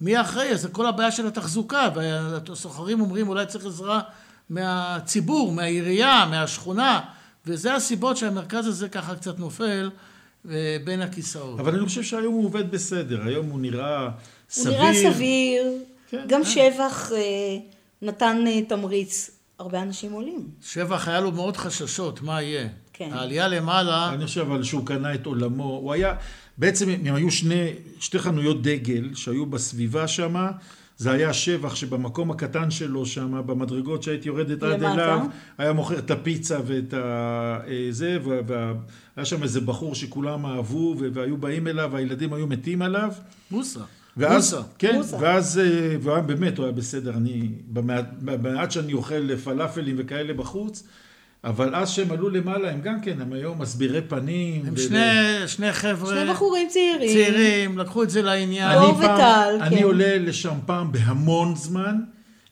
מי 0.00 0.20
אחראי? 0.20 0.56
זה 0.56 0.68
כל 0.68 0.86
הבעיה 0.86 1.10
של 1.10 1.26
התחזוקה, 1.26 1.88
והסוחרים 1.94 3.00
אומרים 3.00 3.28
אולי 3.28 3.46
צריך 3.46 3.66
עזרה 3.66 4.00
מהציבור, 4.50 5.52
מהעירייה, 5.52 6.26
מהשכונה, 6.30 7.00
וזה 7.46 7.74
הסיבות 7.74 8.16
שהמרכז 8.16 8.66
הזה 8.66 8.88
ככה 8.88 9.14
קצת 9.14 9.38
נופל 9.38 9.90
אה, 10.50 10.76
בין 10.84 11.02
הכיסאות. 11.02 11.60
אבל 11.60 11.74
אני 11.74 11.86
חושב 11.86 12.02
שהיום 12.02 12.34
הוא 12.34 12.44
עובד 12.44 12.70
בסדר, 12.70 13.22
היום 13.26 13.46
הוא 13.46 13.60
נראה 13.60 14.08
סביר. 14.50 14.72
הוא 14.72 14.82
נראה 14.82 15.12
סביר. 15.12 15.64
כן, 16.10 16.24
גם 16.26 16.44
כן. 16.44 16.48
שבח 16.48 17.12
אה, 17.12 17.18
נתן 18.02 18.44
אה, 18.46 18.62
תמריץ. 18.62 19.30
הרבה 19.58 19.82
אנשים 19.82 20.12
עולים. 20.12 20.48
שבח 20.62 21.08
היה 21.08 21.20
לו 21.20 21.32
מאוד 21.32 21.56
חששות, 21.56 22.22
מה 22.22 22.42
יהיה? 22.42 22.68
כן. 22.92 23.08
העלייה 23.12 23.48
למעלה... 23.48 24.12
אני 24.14 24.26
חושב 24.26 24.52
על 24.52 24.62
שהוא 24.62 24.86
קנה 24.86 25.14
את 25.14 25.26
עולמו. 25.26 25.64
הוא 25.64 25.92
היה... 25.92 26.14
בעצם 26.58 26.88
הם 26.88 27.14
היו 27.14 27.30
שני, 27.30 27.68
שתי 28.00 28.18
חנויות 28.18 28.62
דגל 28.62 29.10
שהיו 29.14 29.46
בסביבה 29.46 30.08
שם. 30.08 30.46
זה 30.96 31.10
היה 31.10 31.32
שבח 31.32 31.74
שבמקום 31.74 32.30
הקטן 32.30 32.70
שלו 32.70 33.06
שם, 33.06 33.42
במדרגות 33.46 34.02
שהייתי 34.02 34.28
יורדת 34.28 34.62
עד 34.62 34.82
אליו, 34.82 35.20
היה 35.58 35.72
מוכר 35.72 35.98
את 35.98 36.10
הפיצה 36.10 36.58
ואת 36.66 36.94
ה... 36.94 36.98
אה, 37.66 37.86
זה, 37.90 38.18
והיה 38.22 39.24
שם 39.24 39.42
איזה 39.42 39.60
בחור 39.60 39.94
שכולם 39.94 40.46
אהבו 40.46 40.96
והיו 41.12 41.36
באים 41.36 41.68
אליו, 41.68 41.90
והילדים 41.92 42.32
היו 42.32 42.46
מתים 42.46 42.82
עליו. 42.82 43.12
מוסה. 43.50 43.80
ואז, 44.16 44.54
מוסה. 44.54 44.66
כן, 44.78 44.94
מוסה. 44.96 45.16
ואז, 45.20 45.58
אה, 45.58 45.96
והוא 46.00 46.12
היה 46.14 46.22
באמת, 46.22 46.58
הוא 46.58 46.64
היה 46.64 46.72
בסדר, 46.72 47.16
אני, 47.16 47.48
במעט, 47.72 48.08
במעט 48.20 48.70
שאני 48.70 48.92
אוכל 48.92 49.36
פלאפלים 49.36 49.94
וכאלה 49.98 50.34
בחוץ, 50.34 50.84
אבל 51.44 51.74
אז 51.74 51.90
שהם 51.90 52.12
עלו 52.12 52.30
למעלה, 52.30 52.70
הם 52.70 52.80
גם 52.80 53.00
כן, 53.00 53.20
הם 53.20 53.32
היום 53.32 53.62
מסבירי 53.62 54.02
פנים. 54.02 54.62
הם 54.66 54.74
ו... 54.76 54.78
שני, 54.78 54.98
שני 55.46 55.72
חבר'ה. 55.72 56.14
שני 56.14 56.30
בחורים 56.30 56.68
צעירים. 56.68 57.08
צעירים, 57.12 57.78
לקחו 57.78 58.02
את 58.02 58.10
זה 58.10 58.22
לעניין. 58.22 58.78
דור 58.78 58.98
וטל, 58.98 59.56
כן. 59.58 59.62
אני 59.62 59.82
עולה 59.82 60.18
לשם 60.18 60.58
פעם 60.66 60.92
בהמון 60.92 61.56
זמן. 61.56 61.98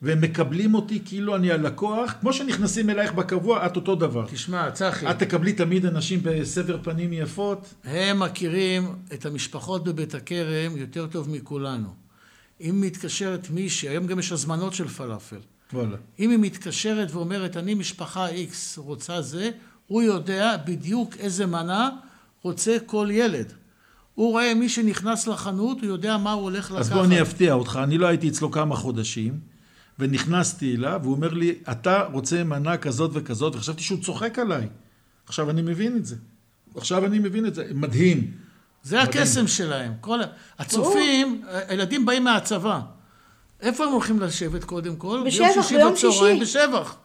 והם 0.02 0.20
מקבלים 0.20 0.74
אותי 0.74 1.02
כאילו 1.04 1.36
אני 1.36 1.52
הלקוח, 1.52 2.14
כמו 2.20 2.32
שנכנסים 2.32 2.90
אלייך 2.90 3.12
בקבוע, 3.12 3.66
את 3.66 3.76
אותו 3.76 3.94
דבר. 3.94 4.26
תשמע, 4.30 4.70
צחי. 4.70 5.10
את 5.10 5.18
תקבלי 5.18 5.52
תמיד 5.52 5.86
אנשים 5.86 6.20
בסבר 6.22 6.78
פנים 6.82 7.12
יפות. 7.12 7.74
הם 7.84 8.20
מכירים 8.20 8.94
את 9.14 9.26
המשפחות 9.26 9.84
בבית 9.84 10.14
הכרם 10.14 10.76
יותר 10.76 11.06
טוב 11.06 11.30
מכולנו. 11.30 11.88
אם 12.60 12.80
מתקשרת 12.80 13.50
מישהי, 13.50 13.88
היום 13.88 14.06
גם 14.06 14.18
יש 14.18 14.32
הזמנות 14.32 14.74
של 14.74 14.88
פלאפל. 14.88 15.36
וואלה. 15.72 15.96
אם 16.18 16.30
היא 16.30 16.38
מתקשרת 16.38 17.10
ואומרת, 17.12 17.56
אני 17.56 17.74
משפחה 17.74 18.28
X 18.28 18.76
רוצה 18.76 19.22
זה, 19.22 19.50
הוא 19.86 20.02
יודע 20.02 20.56
בדיוק 20.66 21.16
איזה 21.18 21.46
מנה 21.46 21.90
רוצה 22.42 22.76
כל 22.86 23.08
ילד. 23.10 23.52
הוא 24.14 24.30
רואה 24.30 24.54
מי 24.54 24.68
שנכנס 24.68 25.26
לחנות, 25.26 25.80
הוא 25.80 25.86
יודע 25.86 26.16
מה 26.16 26.32
הוא 26.32 26.42
הולך 26.42 26.70
לקחת. 26.70 26.80
אז 26.80 26.90
בוא 26.90 27.04
אני 27.04 27.22
אפתיע 27.22 27.52
אותך, 27.52 27.80
אני 27.82 27.98
לא 27.98 28.06
הייתי 28.06 28.28
אצלו 28.28 28.50
כמה 28.50 28.76
חודשים. 28.76 29.50
ונכנסתי 29.98 30.76
אליו, 30.76 31.00
והוא 31.02 31.14
אומר 31.14 31.28
לי, 31.28 31.54
אתה 31.70 32.02
רוצה 32.12 32.44
מנה 32.44 32.76
כזאת 32.76 33.10
וכזאת, 33.14 33.54
וחשבתי 33.54 33.82
שהוא 33.82 34.02
צוחק 34.02 34.38
עליי. 34.38 34.68
עכשיו 35.26 35.50
אני 35.50 35.62
מבין 35.62 35.96
את 35.96 36.06
זה. 36.06 36.16
עכשיו 36.76 37.04
אני 37.04 37.18
מבין 37.18 37.46
את 37.46 37.54
זה. 37.54 37.70
מדהים. 37.74 38.30
זה 38.82 38.96
מדהים. 39.02 39.08
הקסם 39.08 39.46
שלהם. 39.46 39.92
כל... 40.00 40.18
הצופים, 40.58 41.42
הילדים 41.68 42.06
באים 42.06 42.24
מהצבא. 42.24 42.80
איפה 43.62 43.84
הם 43.84 43.92
הולכים 43.92 44.20
לשבת 44.20 44.64
קודם 44.64 44.96
כל? 44.96 45.22
בשבח, 45.26 45.68
ביום 45.70 45.96
שישי. 45.96 46.08
בצהריים, 46.08 46.40
בשבח. 46.40 46.96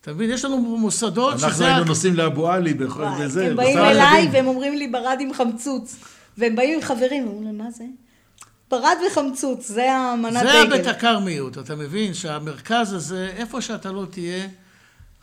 אתה 0.00 0.12
מבין? 0.12 0.30
יש 0.30 0.44
לנו 0.44 0.56
מוסדות 0.56 1.38
שזה... 1.38 1.46
אנחנו 1.46 1.64
היינו 1.64 1.84
נוסעים 1.84 2.14
לאבו 2.14 2.50
עלי 2.50 2.74
וזה. 3.18 3.46
הם 3.46 3.56
באים 3.56 3.78
אליי 3.78 4.28
והם 4.32 4.46
אומרים 4.46 4.74
לי 4.74 4.88
ברד 4.88 5.16
עם 5.20 5.32
חמצוץ. 5.32 5.96
והם 6.38 6.56
באים 6.56 6.74
עם 6.74 6.82
חברים, 6.82 7.26
אומרים 7.26 7.44
להם, 7.44 7.58
מה 7.58 7.70
זה? 7.70 7.84
פרד 8.68 8.96
וחמצוץ, 9.06 9.68
זה 9.68 9.92
המנת 9.92 10.42
דגל. 10.42 10.52
זה 10.52 10.62
הבית 10.62 10.86
הקרמיות, 10.86 11.58
אתה 11.58 11.76
מבין 11.76 12.14
שהמרכז 12.14 12.92
הזה, 12.92 13.32
איפה 13.36 13.60
שאתה 13.60 13.92
לא 13.92 14.04
תהיה, 14.10 14.48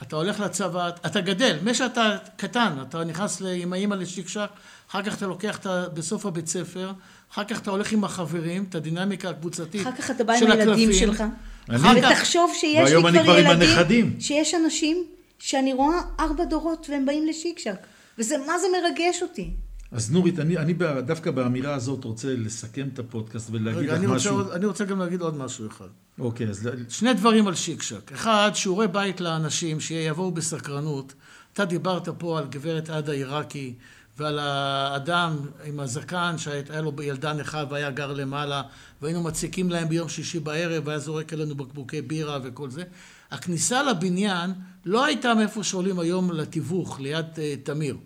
אתה 0.02 0.16
הולך 0.16 0.40
לצבא, 0.40 0.90
אתה 1.06 1.22
גדל, 1.22 1.58
משאתה 1.64 2.18
קטן, 2.38 2.74
אתה 2.82 3.04
נכנס 3.04 3.42
עם 3.56 3.74
האימא 3.74 3.96
לשקשק, 3.96 4.48
אחר 4.90 5.04
כך 5.04 5.18
אתה 5.18 5.28
לוקח 5.28 5.58
את 5.60 5.68
בסוף 5.94 6.26
הבית 6.26 6.48
ספר, 6.48 6.92
אחר 7.34 7.44
כך 7.44 7.60
אתה 7.62 7.72
הולך 7.72 7.92
עם 7.92 8.04
החברים, 8.04 8.66
את 8.70 8.76
הדינמיקה 8.76 9.30
הקבוצתית 9.30 9.82
אחר 9.82 9.92
כך 9.92 10.12
אתה 10.12 10.24
בא 10.24 10.34
עם 10.34 10.52
הילדים 10.52 10.94
שלך. 10.94 11.24
אני- 11.70 12.00
ותחשוב 12.06 12.52
שיש 12.54 12.92
לי 12.92 13.00
כבר 13.24 13.40
ילדים, 13.40 13.48
הנכדים. 13.48 14.16
שיש 14.20 14.54
אנשים 14.54 14.98
שאני 15.40 15.74
רואה 15.74 15.98
ארבע 16.20 16.46
דורות 16.46 16.88
והם 16.90 17.06
באים 17.06 17.26
לשיקשק. 17.28 17.76
וזה, 18.20 18.36
מה 18.48 18.60
זה 18.60 18.68
מרגש 18.74 19.22
אותי? 19.22 19.50
אז 19.92 20.12
נורית, 20.12 20.40
אני, 20.40 20.58
אני 20.58 20.74
דווקא 21.06 21.32
באמירה 21.32 21.74
הזאת 21.76 22.04
רוצה 22.04 22.28
לסכם 22.38 22.88
את 22.94 23.00
הפודקאסט 23.00 23.50
ולהגיד 23.52 23.82
רגע, 23.82 23.92
לך 23.94 23.98
אני 23.98 24.06
רוצה, 24.06 24.16
משהו. 24.18 24.36
עוד- 24.36 24.52
אני 24.52 24.66
רוצה 24.66 24.86
גם 24.86 25.00
להגיד 25.00 25.22
עוד 25.22 25.38
משהו 25.38 25.68
אחד. 25.68 25.86
אוקיי, 26.20 26.50
אז 26.50 26.70
שני 26.90 27.14
דברים 27.14 27.48
על 27.48 27.56
שיקשק. 27.56 28.12
אחד, 28.12 28.52
שיעורי 28.54 28.88
בית 28.88 29.22
לאנשים 29.22 29.80
שיבואו 29.80 30.32
בסקרנות. 30.32 31.14
אתה 31.54 31.66
דיברת 31.66 32.10
פה 32.18 32.40
על 32.40 32.48
גברת 32.48 32.90
עדה 32.90 33.12
עיראקי 33.12 33.74
ועל 34.18 34.40
האדם 34.40 35.38
עם 35.66 35.80
הזקן 35.80 36.36
שהיה 36.38 36.82
לו 36.82 36.94
ילדה 37.04 37.34
נכה 37.34 37.64
והיה 37.70 37.92
גר 37.92 38.14
למעלה 38.14 38.62
והיינו 39.02 39.24
מציקים 39.24 39.70
להם 39.70 39.90
ביום 39.90 40.10
שישי 40.10 40.40
בערב 40.40 40.88
והיה 40.88 41.00
זורק 41.00 41.34
אלינו 41.34 41.56
בקבוקי 41.56 42.02
בירה 42.02 42.40
וכל 42.44 42.70
זה. 42.70 42.84
הכניסה 43.32 43.84
לבניין 43.84 44.54
לא 44.86 45.06
הייתה 45.06 45.34
מאיפה 45.34 45.64
שעולים 45.64 46.00
היום 46.00 46.32
לתיווך 46.32 47.00
ליד 47.00 47.26
אה, 47.38 47.56
תמיר 47.64 47.98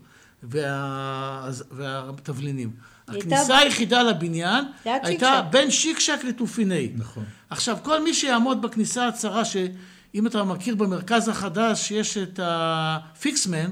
וה... 0.43 1.49
והתבלינים. 1.71 2.71
הכניסה 3.17 3.57
היחידה 3.57 4.03
לבניין 4.03 4.65
הייתה. 4.85 5.41
בין 5.49 5.71
שיקשק 5.71 6.23
לתופיני. 6.23 6.91
נכון. 6.95 7.23
עכשיו, 7.49 7.77
כל 7.83 8.03
מי 8.03 8.13
שיעמוד 8.13 8.61
בכניסה 8.61 9.07
הצרה, 9.07 9.45
שאם 9.45 10.27
אתה 10.27 10.43
מכיר 10.43 10.75
במרכז 10.75 11.27
החדש, 11.27 11.91
יש 11.91 12.17
את 12.17 12.39
הפיקסמן, 12.43 13.71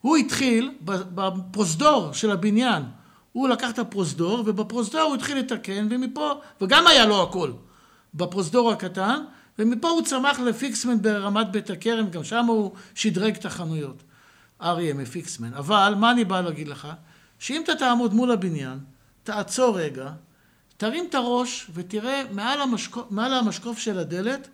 הוא 0.00 0.16
התחיל 0.16 0.72
בפרוזדור 0.84 2.12
של 2.12 2.30
הבניין. 2.30 2.82
הוא 3.32 3.48
לקח 3.48 3.70
את 3.70 3.78
הפרוזדור, 3.78 4.44
ובפרוזדור 4.46 5.02
הוא 5.02 5.14
התחיל 5.14 5.38
לתקן, 5.38 5.88
ומפה, 5.90 6.32
וגם 6.60 6.86
היה 6.86 7.06
לו 7.06 7.22
הכל, 7.22 7.52
בפרוזדור 8.14 8.72
הקטן, 8.72 9.20
ומפה 9.58 9.88
הוא 9.88 10.02
צמח 10.02 10.40
לפיקסמן 10.40 11.02
ברמת 11.02 11.50
בית 11.50 11.70
הכרם, 11.70 12.10
גם 12.10 12.24
שם 12.24 12.44
הוא 12.44 12.72
שדרג 12.94 13.36
את 13.36 13.44
החנויות. 13.44 14.02
אריה 14.62 14.94
מפיקסמן. 14.94 15.54
אבל, 15.54 15.94
מה 15.98 16.10
אני 16.10 16.24
בא 16.24 16.40
להגיד 16.40 16.68
לך? 16.68 16.88
שאם 17.38 17.62
אתה 17.64 17.74
תעמוד 17.74 18.14
מול 18.14 18.30
הבניין, 18.30 18.78
תעצור 19.22 19.80
רגע, 19.80 20.10
תרים 20.76 21.06
את 21.08 21.14
הראש 21.14 21.70
ותראה 21.74 22.22
מעל 22.30 22.60
המשקוף, 22.60 23.06
מעל 23.10 23.34
המשקוף 23.34 23.78
של 23.78 23.98
הדלת 23.98 24.48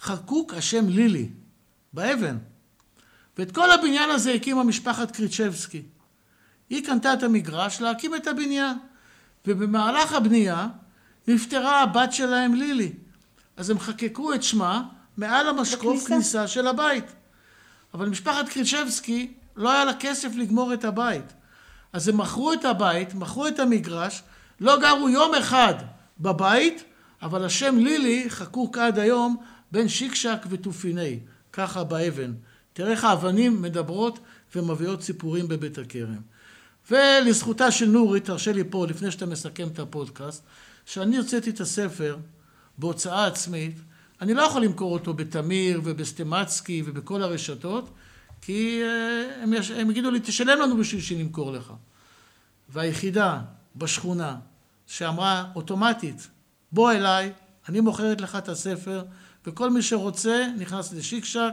חקוק 0.00 0.54
השם 0.54 0.88
לילי, 0.88 1.28
באבן. 1.92 2.36
ואת 3.38 3.52
כל 3.52 3.70
הבניין 3.70 4.10
הזה 4.10 4.32
הקימה 4.32 4.64
משפחת 4.64 5.10
קריצ'בסקי. 5.10 5.82
היא 6.70 6.84
קנתה 6.84 7.12
את 7.12 7.22
המגרש 7.22 7.80
להקים 7.80 8.14
את 8.14 8.26
הבניין. 8.26 8.76
ובמהלך 9.46 10.12
הבנייה 10.12 10.68
נפטרה 11.28 11.82
הבת 11.82 12.12
שלהם 12.12 12.54
לילי. 12.54 12.92
אז 13.56 13.70
הם 13.70 13.78
חקקו 13.78 14.34
את 14.34 14.42
שמה 14.42 14.82
מעל 15.16 15.48
המשקוף 15.48 15.94
בכניסה. 15.96 16.08
כניסה 16.08 16.48
של 16.48 16.66
הבית. 16.66 17.04
אבל 17.94 18.08
משפחת 18.08 18.48
קריצ'בסקי 18.48 19.32
לא 19.56 19.70
היה 19.70 19.84
לה 19.84 19.94
כסף 19.94 20.28
לגמור 20.34 20.74
את 20.74 20.84
הבית. 20.84 21.24
אז 21.92 22.08
הם 22.08 22.16
מכרו 22.16 22.52
את 22.52 22.64
הבית, 22.64 23.14
מכרו 23.14 23.46
את 23.46 23.58
המגרש, 23.58 24.22
לא 24.60 24.80
גרו 24.80 25.08
יום 25.08 25.34
אחד 25.34 25.74
בבית, 26.20 26.84
אבל 27.22 27.44
השם 27.44 27.78
לילי 27.78 28.30
חקוק 28.30 28.78
עד 28.78 28.98
היום 28.98 29.36
בין 29.72 29.88
שיקשק 29.88 30.38
ותופיני, 30.48 31.18
ככה 31.52 31.84
באבן. 31.84 32.32
תראה 32.72 32.90
איך 32.90 33.04
האבנים 33.04 33.62
מדברות 33.62 34.18
ומביאות 34.54 35.02
סיפורים 35.02 35.48
בבית 35.48 35.78
הכרם. 35.78 36.20
ולזכותה 36.90 37.70
של 37.70 37.86
נורית, 37.86 38.24
תרשה 38.24 38.52
לי 38.52 38.64
פה, 38.70 38.86
לפני 38.86 39.10
שאתה 39.10 39.26
מסכם 39.26 39.68
את 39.68 39.78
הפודקאסט, 39.78 40.42
שאני 40.86 41.16
הוצאתי 41.16 41.50
את 41.50 41.60
הספר 41.60 42.16
בהוצאה 42.78 43.26
עצמית, 43.26 43.76
אני 44.20 44.34
לא 44.34 44.42
יכול 44.42 44.62
למכור 44.62 44.92
אותו 44.92 45.14
בתמיר 45.14 45.80
ובסטמצקי 45.84 46.82
ובכל 46.86 47.22
הרשתות, 47.22 47.90
כי 48.40 48.82
אה, 48.82 49.42
הם, 49.42 49.52
יש, 49.52 49.70
הם 49.70 49.90
יגידו 49.90 50.10
לי, 50.10 50.20
תשלם 50.20 50.60
לנו 50.60 50.76
בשביל 50.76 51.00
שנמכור 51.00 51.52
לך. 51.52 51.72
והיחידה 52.68 53.40
בשכונה 53.76 54.36
שאמרה 54.86 55.44
אוטומטית, 55.54 56.28
בוא 56.72 56.92
אליי, 56.92 57.32
אני 57.68 57.80
מוכרת 57.80 58.20
לך 58.20 58.36
את 58.36 58.48
הספר, 58.48 59.02
וכל 59.46 59.70
מי 59.70 59.82
שרוצה 59.82 60.46
נכנס 60.58 60.92
לשיקשק, 60.92 61.52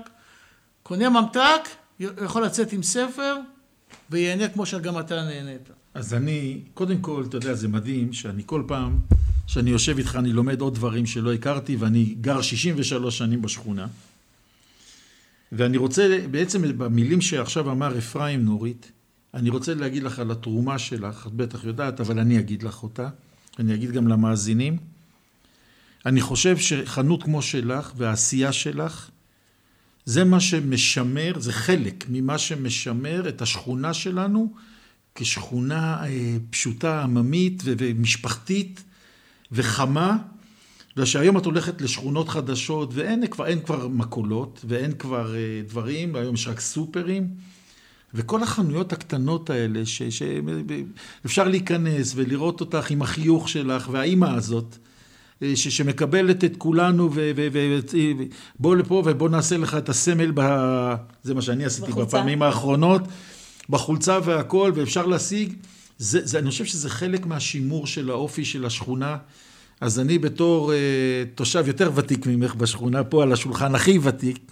קונה 0.83 1.09
ממתק, 1.09 1.69
יכול 1.99 2.45
לצאת 2.45 2.73
עם 2.73 2.83
ספר, 2.83 3.35
וייהנה 4.09 4.49
כמו 4.49 4.65
שגם 4.65 4.99
אתה 4.99 5.15
נהנית. 5.23 5.69
אז 5.93 6.13
אני, 6.13 6.61
קודם 6.73 7.01
כל, 7.01 7.23
אתה 7.29 7.37
יודע, 7.37 7.53
זה 7.53 7.67
מדהים 7.67 8.13
שאני 8.13 8.43
כל 8.45 8.63
פעם 8.67 8.99
שאני 9.47 9.69
יושב 9.69 9.97
איתך, 9.97 10.15
אני 10.15 10.33
לומד 10.33 10.61
עוד 10.61 10.75
דברים 10.75 11.05
שלא 11.05 11.33
הכרתי, 11.33 11.75
ואני 11.75 12.15
גר 12.21 12.41
63 12.41 13.17
שנים 13.17 13.41
בשכונה. 13.41 13.87
ואני 15.57 15.77
רוצה, 15.77 16.19
בעצם 16.31 16.77
במילים 16.77 17.21
שעכשיו 17.21 17.71
אמר 17.71 17.97
אפרים 17.97 18.45
נורית, 18.45 18.91
אני 19.33 19.49
רוצה 19.49 19.73
להגיד 19.73 20.03
לך 20.03 20.19
על 20.19 20.31
התרומה 20.31 20.79
שלך, 20.79 21.27
את 21.27 21.33
בטח 21.33 21.63
יודעת, 21.63 22.01
אבל 22.01 22.19
אני 22.19 22.39
אגיד 22.39 22.63
לך 22.63 22.83
אותה, 22.83 23.09
אני 23.59 23.73
אגיד 23.73 23.91
גם 23.91 24.07
למאזינים. 24.07 24.77
אני 26.05 26.21
חושב 26.21 26.57
שחנות 26.57 27.23
כמו 27.23 27.41
שלך 27.41 27.91
והעשייה 27.97 28.51
שלך, 28.51 29.09
זה 30.05 30.23
מה 30.23 30.39
שמשמר, 30.39 31.39
זה 31.39 31.53
חלק 31.53 32.05
ממה 32.09 32.37
שמשמר 32.37 33.29
את 33.29 33.41
השכונה 33.41 33.93
שלנו 33.93 34.53
כשכונה 35.15 36.03
אה, 36.05 36.37
פשוטה, 36.49 37.03
עממית 37.03 37.63
ומשפחתית 37.65 38.83
וחמה. 39.51 40.17
בגלל 40.95 41.05
שהיום 41.05 41.37
את 41.37 41.45
הולכת 41.45 41.81
לשכונות 41.81 42.29
חדשות 42.29 42.89
ואין 42.93 43.27
כבר, 43.27 43.45
אין 43.45 43.59
כבר 43.61 43.87
מכולות 43.87 44.65
ואין 44.67 44.91
כבר 44.91 45.35
אה, 45.35 45.61
דברים, 45.67 46.15
היום 46.15 46.35
יש 46.35 46.47
רק 46.47 46.59
סופרים. 46.59 47.27
וכל 48.13 48.43
החנויות 48.43 48.93
הקטנות 48.93 49.49
האלה, 49.49 49.81
שאפשר 49.85 51.47
להיכנס 51.47 52.13
ולראות 52.15 52.61
אותך 52.61 52.91
עם 52.91 53.01
החיוך 53.01 53.49
שלך 53.49 53.89
והאימא 53.91 54.25
הזאת, 54.25 54.77
אה, 55.43 55.55
ש- 55.55 55.67
שמקבלת 55.67 56.43
את 56.43 56.57
כולנו 56.57 57.09
ובוא 57.13 58.75
לפה 58.75 59.03
ובוא 59.05 59.29
נעשה 59.29 59.57
לך 59.57 59.75
את 59.75 59.89
הסמל, 59.89 60.31
ב... 60.35 60.41
זה 61.23 61.33
מה 61.33 61.41
שאני 61.41 61.65
עשיתי 61.65 61.91
בחולצה. 61.91 62.17
בפעמים 62.17 62.41
האחרונות, 62.41 63.01
בחולצה 63.69 64.19
והכל, 64.25 64.71
ואפשר 64.75 65.05
להשיג, 65.05 65.53
זה, 65.97 66.25
זה, 66.25 66.39
אני 66.39 66.49
חושב 66.49 66.65
שזה 66.65 66.89
חלק 66.89 67.25
מהשימור 67.25 67.87
של 67.87 68.09
האופי 68.09 68.45
של 68.45 68.65
השכונה. 68.65 69.17
אז 69.81 69.99
אני 69.99 70.17
בתור 70.17 70.73
אה, 70.73 70.77
תושב 71.35 71.63
יותר 71.67 71.91
ותיק 71.95 72.25
ממך 72.27 72.55
בשכונה, 72.55 73.03
פה 73.03 73.23
על 73.23 73.33
השולחן 73.33 73.75
הכי 73.75 73.99
ותיק, 74.01 74.51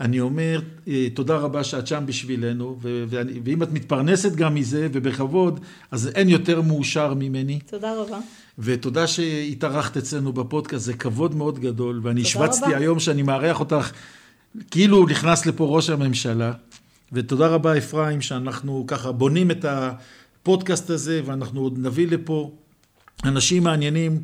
אני 0.00 0.20
אומר, 0.20 0.60
אה, 0.88 1.06
תודה 1.14 1.36
רבה 1.36 1.64
שאת 1.64 1.86
שם 1.86 2.02
בשבילנו, 2.06 2.78
ו- 2.82 3.04
ואני, 3.08 3.40
ואם 3.44 3.62
את 3.62 3.72
מתפרנסת 3.72 4.34
גם 4.34 4.54
מזה 4.54 4.88
ובכבוד, 4.92 5.60
אז 5.90 6.10
אין 6.14 6.28
יותר 6.28 6.62
מאושר 6.62 7.14
ממני. 7.14 7.58
תודה 7.66 7.94
רבה. 7.96 8.18
ותודה 8.58 9.06
שהתארחת 9.06 9.96
אצלנו 9.96 10.32
בפודקאסט, 10.32 10.84
זה 10.84 10.94
כבוד 10.94 11.34
מאוד 11.34 11.58
גדול, 11.58 12.00
ואני 12.02 12.22
רבה. 12.66 12.76
היום 12.76 13.00
שאני 13.00 13.22
מארח 13.22 13.60
אותך, 13.60 13.90
כאילו 14.70 15.06
נכנס 15.06 15.46
לפה 15.46 15.66
ראש 15.66 15.90
הממשלה. 15.90 16.52
ותודה 17.12 17.46
רבה 17.46 17.78
אפרים, 17.78 18.20
שאנחנו 18.20 18.84
ככה 18.86 19.12
בונים 19.12 19.50
את 19.50 19.64
הפודקאסט 19.64 20.90
הזה, 20.90 21.20
ואנחנו 21.24 21.60
עוד 21.60 21.78
נביא 21.78 22.06
לפה 22.06 22.50
אנשים 23.24 23.64
מעניינים, 23.64 24.22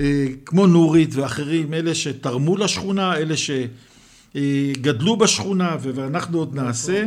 אה, 0.00 0.26
כמו 0.44 0.66
נורית 0.66 1.14
ואחרים, 1.14 1.74
אלה 1.74 1.94
שתרמו 1.94 2.56
לשכונה, 2.56 3.16
אלה 3.16 3.34
שגדלו 4.34 5.16
בשכונה, 5.16 5.76
ואנחנו 5.80 6.38
עוד 6.38 6.54
נעשה. 6.54 7.04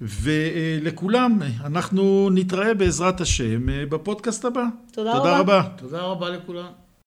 ולכולם, 0.00 1.38
אנחנו 1.64 2.28
נתראה 2.32 2.74
בעזרת 2.74 3.20
השם 3.20 3.68
אה, 3.68 3.86
בפודקאסט 3.86 4.44
הבא. 4.44 4.64
תודה 4.92 5.12
תודה 5.12 5.38
רבה. 5.38 5.38
רבה. 5.38 5.68
תודה 5.76 6.00
רבה 6.00 6.30
לכולם. 6.30 6.79